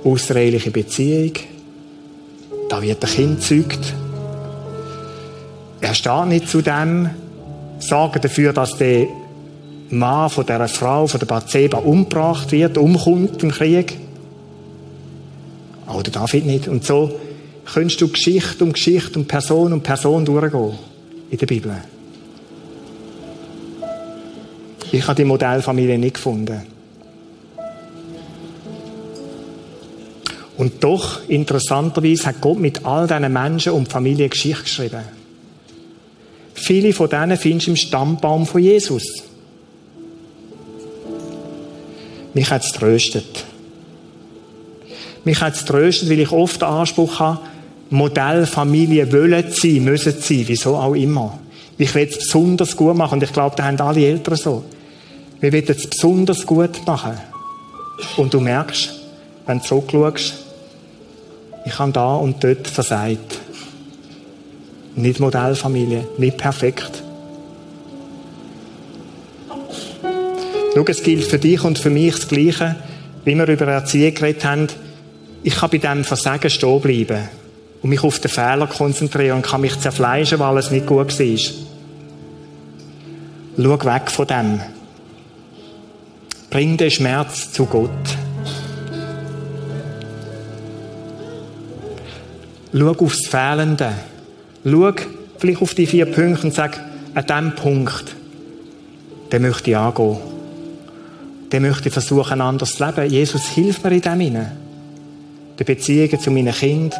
außereheliche 0.04 0.72
Beziehung, 0.72 1.34
da 2.70 2.82
wird 2.82 3.04
ein 3.04 3.12
Kind 3.12 3.40
gezeugt, 3.40 3.94
er 5.88 5.94
steht 5.94 6.26
nicht 6.26 6.50
zu 6.50 6.62
dem, 6.62 7.10
sorgen 7.80 8.22
dafür, 8.22 8.52
dass 8.52 8.78
der 8.78 9.08
Mann 9.90 10.30
von 10.30 10.46
dieser 10.46 10.68
Frau, 10.68 11.08
von 11.08 11.18
der 11.18 11.28
Bathseba, 11.28 11.78
umgebracht 11.78 12.52
wird, 12.52 12.78
umkommt 12.78 13.42
im 13.42 13.52
Krieg. 13.52 13.98
Oder 15.88 16.12
David 16.12 16.46
nicht. 16.46 16.68
Und 16.68 16.84
so 16.84 17.18
könntest 17.74 18.02
du 18.02 18.10
Geschichte 18.10 18.66
um 18.66 18.74
Geschichte 18.74 19.18
um 19.18 19.26
Person 19.26 19.72
um 19.72 19.82
Person 19.82 20.26
durchgehen 20.26 20.74
in 21.32 21.38
der 21.38 21.46
Bibel. 21.46 21.78
Ich 24.92 25.08
habe 25.08 25.16
die 25.16 25.24
Modellfamilie 25.24 25.98
nicht 25.98 26.16
gefunden. 26.16 26.64
Und 30.58 30.84
doch, 30.84 31.22
interessanterweise, 31.30 32.26
hat 32.26 32.42
Gott 32.42 32.60
mit 32.60 32.84
all 32.84 33.08
diesen 33.08 33.32
Menschen 33.32 33.72
um 33.72 33.86
die 33.86 33.90
Familie 33.92 34.28
Geschichte 34.28 34.64
geschrieben. 34.64 35.16
Viele 36.58 36.91
von 36.91 37.10
denen 37.10 37.38
findest 37.38 37.68
du 37.68 37.72
im 37.72 37.78
Stammbaum 37.78 38.45
von 38.45 38.62
Jesus. 38.62 39.03
Mich 42.34 42.49
hat 42.49 42.64
es 42.64 42.72
tröstet. 42.72 43.45
Mich 45.24 45.39
hat 45.39 45.55
es 45.55 45.66
tröstet, 45.66 46.10
weil 46.10 46.20
ich 46.20 46.32
oft 46.32 46.62
den 46.62 46.68
Anspruch 46.68 47.20
habe, 47.20 47.39
Modellfamilie 47.89 49.12
wollen 49.14 49.45
sein, 49.51 49.84
müssen 49.84 50.14
sein, 50.20 50.43
wieso 50.47 50.76
auch 50.76 50.93
immer. 50.93 51.39
Ich 51.78 51.93
will 51.93 52.08
es 52.10 52.18
besonders 52.18 52.76
gut 52.76 52.95
machen 52.95 53.16
und 53.16 53.24
ich 53.24 53.32
glaube, 53.32 53.55
da 53.55 53.66
haben 53.66 53.80
alle 53.80 54.05
Eltern 54.05 54.36
so. 54.36 54.64
Wir 55.39 55.53
wollen 55.53 55.66
es 55.68 55.88
besonders 55.88 56.45
gut 56.45 56.86
machen. 56.86 57.18
Und 58.18 58.34
du 58.34 58.39
merkst, 58.39 58.93
wenn 59.45 59.60
du 59.60 59.64
zurückschaust, 59.64 60.34
ich 61.66 61.80
habe 61.80 61.91
da 61.91 62.16
und 62.16 62.43
dort 62.43 62.68
versagt. 62.68 63.37
Nicht 64.98 65.20
Modellfamilie, 65.20 66.08
nicht 66.18 66.38
perfekt. 66.38 67.04
Schau, 70.74 70.86
es 70.88 71.04
gilt 71.04 71.24
für 71.24 71.38
dich 71.38 71.64
und 71.64 71.78
für 71.78 71.91
mich 71.91 72.16
das 72.16 72.28
Gleiche, 72.28 72.76
wie 73.24 73.36
wir 73.36 73.48
über 73.48 73.68
Erziehung 73.68 74.16
geredet 74.16 74.43
haben. 74.43 74.68
Ich 75.43 75.56
kann 75.56 75.70
bei 75.70 75.78
diesem 75.78 76.04
Versagen 76.04 76.50
stehen 76.50 76.82
bleiben 76.82 77.30
und 77.84 77.91
mich 77.91 78.04
auf 78.04 78.20
den 78.20 78.32
Fehler 78.32 78.66
konzentrieren 78.66 79.38
und 79.38 79.45
kann 79.45 79.62
mich 79.62 79.80
zerfleischen, 79.80 80.39
weil 80.39 80.58
es 80.58 80.72
nicht 80.72 80.88
gut 80.88 81.20
war. 81.20 81.38
Schau 83.56 83.86
weg 83.86 84.10
von 84.10 84.28
dem. 84.28 84.62
Bring 86.50 86.76
den 86.76 86.89
Schmerz 86.89 87.52
zu 87.52 87.68
Gott. 87.68 87.91
Schau 92.74 92.95
aufs 92.98 93.28
Fehlende. 93.28 93.93
Schau 94.70 94.93
vielleicht 95.38 95.61
auf 95.61 95.74
die 95.74 95.86
vier 95.86 96.05
Punkte 96.05 96.47
und 96.47 96.53
sag, 96.53 96.80
an 97.13 97.26
diesem 97.26 97.55
Punkt, 97.55 98.15
den 99.32 99.41
möchte 99.41 99.70
ich 99.70 99.78
angehen 99.78 100.18
dann 101.49 101.61
möchte 101.61 101.88
ich 101.88 101.93
versuchen, 101.93 102.41
anders 102.41 102.76
zu 102.76 102.86
leben. 102.86 103.09
Jesus 103.09 103.49
hilft 103.49 103.84
mir 103.84 103.91
in 103.91 104.01
dem 104.01 104.20
hinein. 104.20 104.51
Die 105.57 105.63
Beziehungen 105.63 106.20
zu 106.20 106.32
meinen 106.32 106.53
Kindern, 106.53 106.99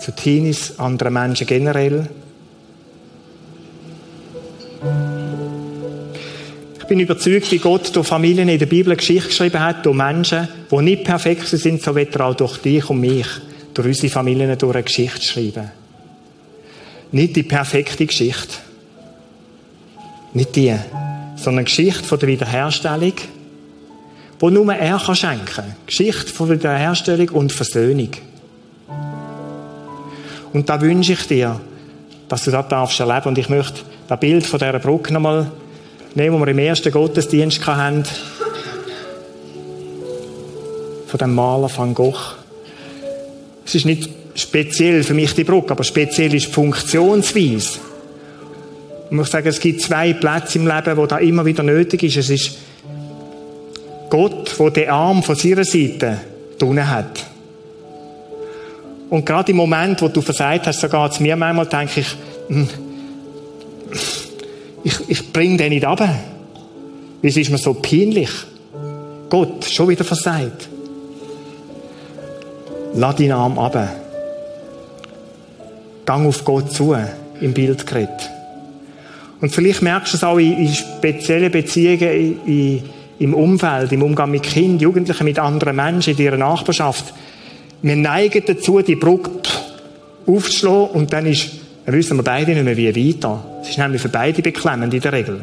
zu 0.00 0.12
Teenies, 0.12 0.78
anderen 0.78 1.12
Menschen 1.12 1.46
generell. 1.46 2.08
Ich 6.78 6.84
bin 6.86 7.00
überzeugt, 7.00 7.50
wie 7.52 7.58
Gott 7.58 7.94
durch 7.94 8.06
Familien 8.06 8.48
in 8.48 8.58
der 8.58 8.66
Bibel 8.66 8.96
Geschichte 8.96 9.28
geschrieben 9.28 9.60
hat, 9.60 9.86
durch 9.86 9.96
Menschen, 9.96 10.48
die 10.70 10.76
nicht 10.82 11.04
perfekt 11.04 11.46
sind, 11.46 11.82
so 11.82 11.94
wird 11.94 12.16
er 12.16 12.26
auch 12.26 12.34
durch 12.34 12.58
dich 12.58 12.88
und 12.90 13.00
mich, 13.00 13.26
durch 13.74 13.88
unsere 13.88 14.12
Familien, 14.12 14.58
durch 14.58 14.74
eine 14.74 14.82
Geschichte 14.82 15.22
schreiben. 15.22 15.79
Nicht 17.12 17.36
die 17.36 17.42
perfekte 17.42 18.06
Geschichte. 18.06 18.56
Nicht 20.32 20.54
die, 20.54 20.76
sondern 21.36 21.64
Geschichte 21.64 22.04
von 22.04 22.18
der 22.18 22.28
Wiederherstellung, 22.28 23.14
wo 24.38 24.50
nur 24.50 24.72
er 24.72 24.98
schenken 25.14 25.44
kann. 25.44 25.76
Geschichte 25.86 26.32
von 26.32 26.50
Wiederherstellung 26.50 27.30
und 27.30 27.52
Versöhnung. 27.52 28.10
Und 30.52 30.68
da 30.68 30.80
wünsche 30.80 31.12
ich 31.12 31.26
dir, 31.26 31.60
dass 32.28 32.44
du 32.44 32.50
das 32.50 32.68
darfst 32.68 33.00
erleben. 33.00 33.28
Und 33.28 33.38
ich 33.38 33.48
möchte 33.48 33.80
das 34.08 34.20
Bild 34.20 34.46
von 34.46 34.58
dieser 34.58 34.78
Brücke 34.78 35.12
nochmal 35.12 35.50
nehmen, 36.14 36.36
wo 36.36 36.44
wir 36.44 36.48
im 36.48 36.58
ersten 36.58 36.92
Gottesdienst 36.92 37.66
hatten. 37.66 38.04
Von 41.06 41.18
dem 41.18 41.34
Maler 41.34 41.70
Van 41.76 41.92
Gogh. 41.92 42.18
Es 43.64 43.74
ist 43.74 43.84
nicht 43.84 44.19
speziell 44.34 45.02
für 45.02 45.14
mich 45.14 45.34
die 45.34 45.44
Brücke, 45.44 45.72
aber 45.72 45.84
speziell 45.84 46.34
ist 46.34 46.48
die 46.48 46.52
Funktionsweise. 46.52 47.78
Ich 49.06 49.16
muss 49.16 49.30
sagen, 49.30 49.48
es 49.48 49.58
gibt 49.58 49.80
zwei 49.80 50.12
Plätze 50.12 50.58
im 50.58 50.66
Leben, 50.66 50.96
wo 50.96 51.06
da 51.06 51.18
immer 51.18 51.44
wieder 51.44 51.62
nötig 51.62 52.04
ist. 52.04 52.16
Es 52.16 52.30
ist 52.30 52.58
Gott, 54.08 54.56
der 54.58 54.70
den 54.70 54.90
Arm 54.90 55.22
von 55.22 55.34
seiner 55.34 55.64
Seite 55.64 56.20
drinnen 56.58 56.88
hat. 56.88 57.26
Und 59.08 59.26
gerade 59.26 59.50
im 59.50 59.56
Moment, 59.56 60.00
wo 60.02 60.08
du 60.08 60.20
versagt 60.20 60.66
hast, 60.68 60.80
sogar 60.80 61.10
zu 61.10 61.22
mir 61.22 61.34
manchmal, 61.34 61.66
denke 61.66 62.00
ich, 62.00 62.16
hm, 62.48 62.68
ich, 64.84 64.94
ich 65.08 65.32
bringe 65.32 65.56
den 65.56 65.70
nicht 65.70 65.84
ab. 65.84 66.08
Es 67.22 67.36
ist 67.36 67.50
mir 67.50 67.58
so 67.58 67.74
peinlich. 67.74 68.30
Gott, 69.28 69.64
schon 69.64 69.88
wieder 69.88 70.04
versagt. 70.04 70.68
Lass 72.94 73.16
deinen 73.16 73.32
Arm 73.32 73.58
ab. 73.58 74.09
Gang 76.10 76.26
auf 76.26 76.44
Gott 76.44 76.72
zu, 76.72 76.96
im 77.40 77.54
Bild 77.54 77.86
geredet. 77.86 78.28
Und 79.40 79.54
vielleicht 79.54 79.80
merkst 79.80 80.12
du 80.12 80.16
es 80.16 80.24
auch 80.24 80.38
in, 80.38 80.58
in 80.58 80.74
speziellen 80.74 81.52
Beziehungen, 81.52 82.44
in, 82.44 82.82
im 83.20 83.32
Umfeld, 83.32 83.92
im 83.92 84.02
Umgang 84.02 84.32
mit 84.32 84.42
Kindern, 84.42 84.80
Jugendlichen, 84.80 85.22
mit 85.22 85.38
anderen 85.38 85.76
Menschen 85.76 86.14
in 86.14 86.24
ihrer 86.24 86.36
Nachbarschaft. 86.36 87.14
Wir 87.82 87.94
neigen 87.94 88.42
dazu, 88.44 88.80
die 88.80 88.96
Brücke 88.96 89.30
aufzuschlagen 90.26 90.88
und 90.94 91.12
dann 91.12 91.26
ist, 91.26 91.48
dann 91.86 91.94
wissen 91.94 92.16
wir 92.16 92.24
beide 92.24 92.54
nicht 92.54 92.64
mehr, 92.64 92.76
wie 92.76 92.88
weiter. 92.88 93.44
Es 93.62 93.68
ist 93.68 93.78
nämlich 93.78 94.02
für 94.02 94.08
beide 94.08 94.42
beklemmend 94.42 94.92
in 94.92 95.00
der 95.00 95.12
Regel. 95.12 95.40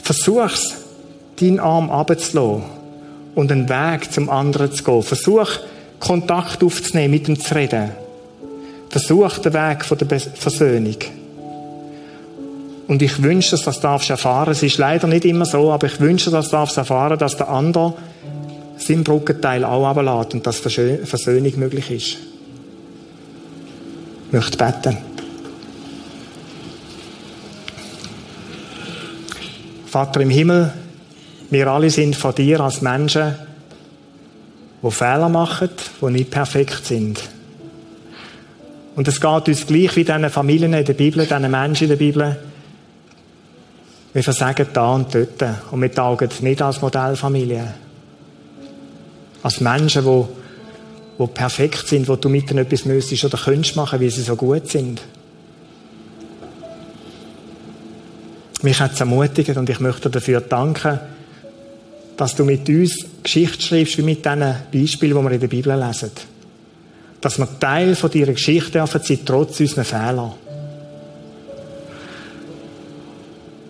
Versuch's, 0.00 0.76
deinen 1.40 1.58
Arm 1.58 1.90
abzulassen 1.90 2.62
und 3.34 3.50
einen 3.50 3.68
Weg 3.68 4.12
zum 4.12 4.30
anderen 4.30 4.70
zu 4.70 4.84
gehen. 4.84 5.02
Versuch, 5.02 5.58
Kontakt 6.06 6.62
aufzunehmen, 6.62 7.10
mit 7.12 7.28
ihm 7.28 7.38
zu 7.38 7.54
reden. 7.54 7.90
Versuch 8.90 9.38
den 9.38 9.52
Weg 9.52 9.98
der 9.98 10.20
Versöhnung. 10.20 10.96
Und 12.88 13.02
ich 13.02 13.20
wünsche, 13.22 13.50
dass 13.50 13.60
du 13.62 13.66
das 13.66 13.80
darfst 13.80 14.10
erfahren. 14.10 14.52
Es 14.52 14.62
ist 14.62 14.78
leider 14.78 15.08
nicht 15.08 15.24
immer 15.24 15.44
so, 15.44 15.72
aber 15.72 15.88
ich 15.88 15.98
wünsche, 16.00 16.30
dass 16.30 16.46
du 16.46 16.52
darfst 16.52 16.76
erfahren, 16.76 17.18
dass 17.18 17.36
der 17.36 17.48
andere 17.48 17.94
seinen 18.78 19.04
Brückenteil 19.04 19.64
auch 19.64 19.86
ablässt 19.86 20.34
und 20.34 20.46
dass 20.46 20.58
Versöhnung 20.58 21.52
möglich 21.56 21.90
ist. 21.90 22.16
Ich 24.26 24.32
möchte 24.32 24.56
beten. 24.56 24.98
Vater 29.86 30.20
im 30.20 30.30
Himmel, 30.30 30.72
wir 31.50 31.66
alle 31.68 31.90
sind 31.90 32.16
von 32.16 32.34
dir 32.34 32.60
als 32.60 32.82
Menschen, 32.82 33.34
die 34.82 34.90
Fehler 34.90 35.28
machen, 35.28 35.70
die 36.00 36.06
nicht 36.06 36.30
perfekt 36.30 36.84
sind. 36.84 37.20
Und 38.94 39.08
es 39.08 39.20
geht 39.20 39.48
uns 39.48 39.66
gleich 39.66 39.94
wie 39.96 40.04
diesen 40.04 40.30
Familien 40.30 40.72
in 40.72 40.84
der 40.84 40.94
Bibel, 40.94 41.26
diesen 41.26 41.50
Menschen 41.50 41.84
in 41.84 41.90
der 41.90 41.96
Bibel, 41.96 42.36
wir 44.16 44.22
versagen 44.22 44.66
da 44.72 44.94
und 44.94 45.14
dort. 45.14 45.44
Und 45.70 45.82
wir 45.82 45.92
taugen 45.92 46.30
nicht 46.40 46.62
als 46.62 46.80
Modellfamilie. 46.80 47.74
Als 49.42 49.60
Menschen, 49.60 50.04
die, 50.04 50.24
die 51.18 51.26
perfekt 51.26 51.86
sind, 51.86 52.08
wo 52.08 52.16
du 52.16 52.30
mit 52.30 52.50
ihnen 52.50 52.60
etwas 52.60 52.86
müsstest 52.86 53.26
oder 53.26 53.36
könntest 53.36 53.76
machen, 53.76 54.00
wie 54.00 54.08
sie 54.08 54.22
so 54.22 54.34
gut 54.34 54.70
sind. 54.70 55.02
Mich 58.62 58.80
hat 58.80 58.94
es 58.94 59.00
ermutigt 59.00 59.54
und 59.54 59.68
ich 59.68 59.80
möchte 59.80 60.08
dafür 60.08 60.40
danken, 60.40 60.98
dass 62.16 62.34
du 62.34 62.44
mit 62.44 62.68
uns 62.68 63.04
Geschichte 63.22 63.62
schreibst, 63.62 63.98
wie 63.98 64.02
mit 64.02 64.24
diesen 64.24 64.54
Beispielen, 64.72 65.16
die 65.16 65.22
wir 65.22 65.30
in 65.32 65.40
der 65.40 65.48
Bibel 65.48 65.78
lesen. 65.78 66.10
Dass 67.20 67.38
wir 67.38 67.48
Teil 67.58 67.94
von 67.94 68.10
deiner 68.10 68.32
Geschichte 68.32 68.84
sein, 68.86 69.18
trotz 69.24 69.60
unserer 69.60 69.84
Fehler. 69.84 70.34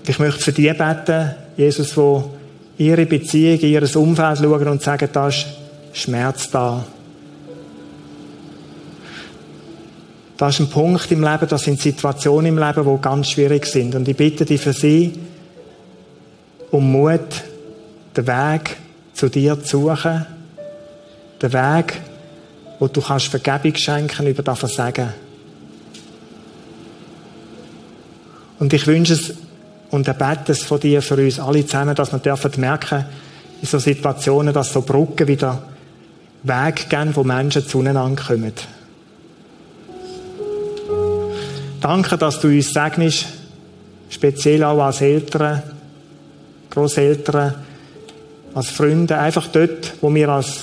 Ich 0.06 0.18
möchte 0.18 0.40
für 0.40 0.52
die 0.52 0.72
beten, 0.72 1.34
Jesus, 1.56 1.94
die 1.94 2.84
ihre 2.84 3.06
Beziehung, 3.06 3.58
ihr 3.60 3.96
Umfeld 3.96 4.38
schauen 4.38 4.68
und 4.68 4.82
sagen, 4.82 5.08
da 5.12 5.28
ist 5.28 5.46
Schmerz 5.92 6.50
da. 6.50 6.84
Da 10.36 10.48
ist 10.48 10.60
ein 10.60 10.68
Punkt 10.68 11.10
im 11.10 11.24
Leben, 11.24 11.48
das 11.48 11.62
sind 11.62 11.80
Situationen 11.80 12.46
im 12.46 12.58
Leben, 12.58 12.84
die 12.84 13.02
ganz 13.02 13.30
schwierig 13.30 13.66
sind. 13.66 13.94
Und 13.94 14.06
ich 14.06 14.16
bitte 14.16 14.44
dich 14.44 14.60
für 14.60 14.74
sie, 14.74 15.14
um 16.70 16.92
Mut, 16.92 17.42
den 18.16 18.26
Weg 18.26 18.76
zu 19.12 19.28
dir 19.28 19.62
zu 19.62 19.88
suchen. 19.88 20.26
Den 21.42 21.52
Weg, 21.52 22.00
wo 22.78 22.88
du 22.88 23.00
kannst 23.00 23.26
Vergebung 23.26 23.74
schenken 23.74 24.26
über 24.26 24.42
das 24.42 24.58
Versagen. 24.58 25.12
Und 28.58 28.72
ich 28.72 28.86
wünsche 28.86 29.14
es 29.14 29.34
und 29.90 30.08
erbete 30.08 30.52
es 30.52 30.62
von 30.62 30.80
dir 30.80 31.02
für 31.02 31.16
uns 31.16 31.38
alle 31.38 31.64
zusammen, 31.64 31.94
dass 31.94 32.12
wir 32.12 32.18
dürfen 32.18 32.52
merken, 32.56 33.04
in 33.60 33.68
so 33.68 33.78
Situationen, 33.78 34.52
dass 34.52 34.72
so 34.72 34.82
Brücken 34.82 35.28
wieder 35.28 35.62
Weg 36.42 36.88
gehen, 36.88 37.14
wo 37.14 37.24
Menschen 37.24 37.66
zueinander 37.66 38.22
kommen. 38.22 38.52
Danke, 41.80 42.18
dass 42.18 42.40
du 42.40 42.48
uns 42.48 42.72
segnest, 42.72 43.26
speziell 44.08 44.64
auch 44.64 44.82
als 44.82 45.00
Eltern, 45.00 45.62
Großeltern, 46.70 47.65
als 48.56 48.70
Freunde, 48.70 49.18
einfach 49.18 49.48
dort, 49.48 49.92
wo 50.00 50.12
wir 50.14 50.30
als 50.30 50.62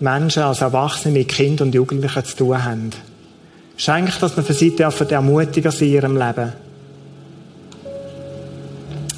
Menschen, 0.00 0.42
als 0.42 0.60
Erwachsene 0.60 1.16
mit 1.16 1.28
Kindern 1.28 1.68
und 1.68 1.74
Jugendlichen 1.74 2.24
zu 2.24 2.36
tun 2.36 2.64
haben. 2.64 2.90
Schenk, 3.76 4.18
dass 4.18 4.36
wir 4.36 4.42
für 4.42 4.52
sie 4.52 4.74
dürfen 4.74 5.06
sein 5.08 5.48
in 5.80 5.86
ihrem 5.86 6.16
Leben. 6.16 6.52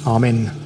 Amen. 0.05 0.64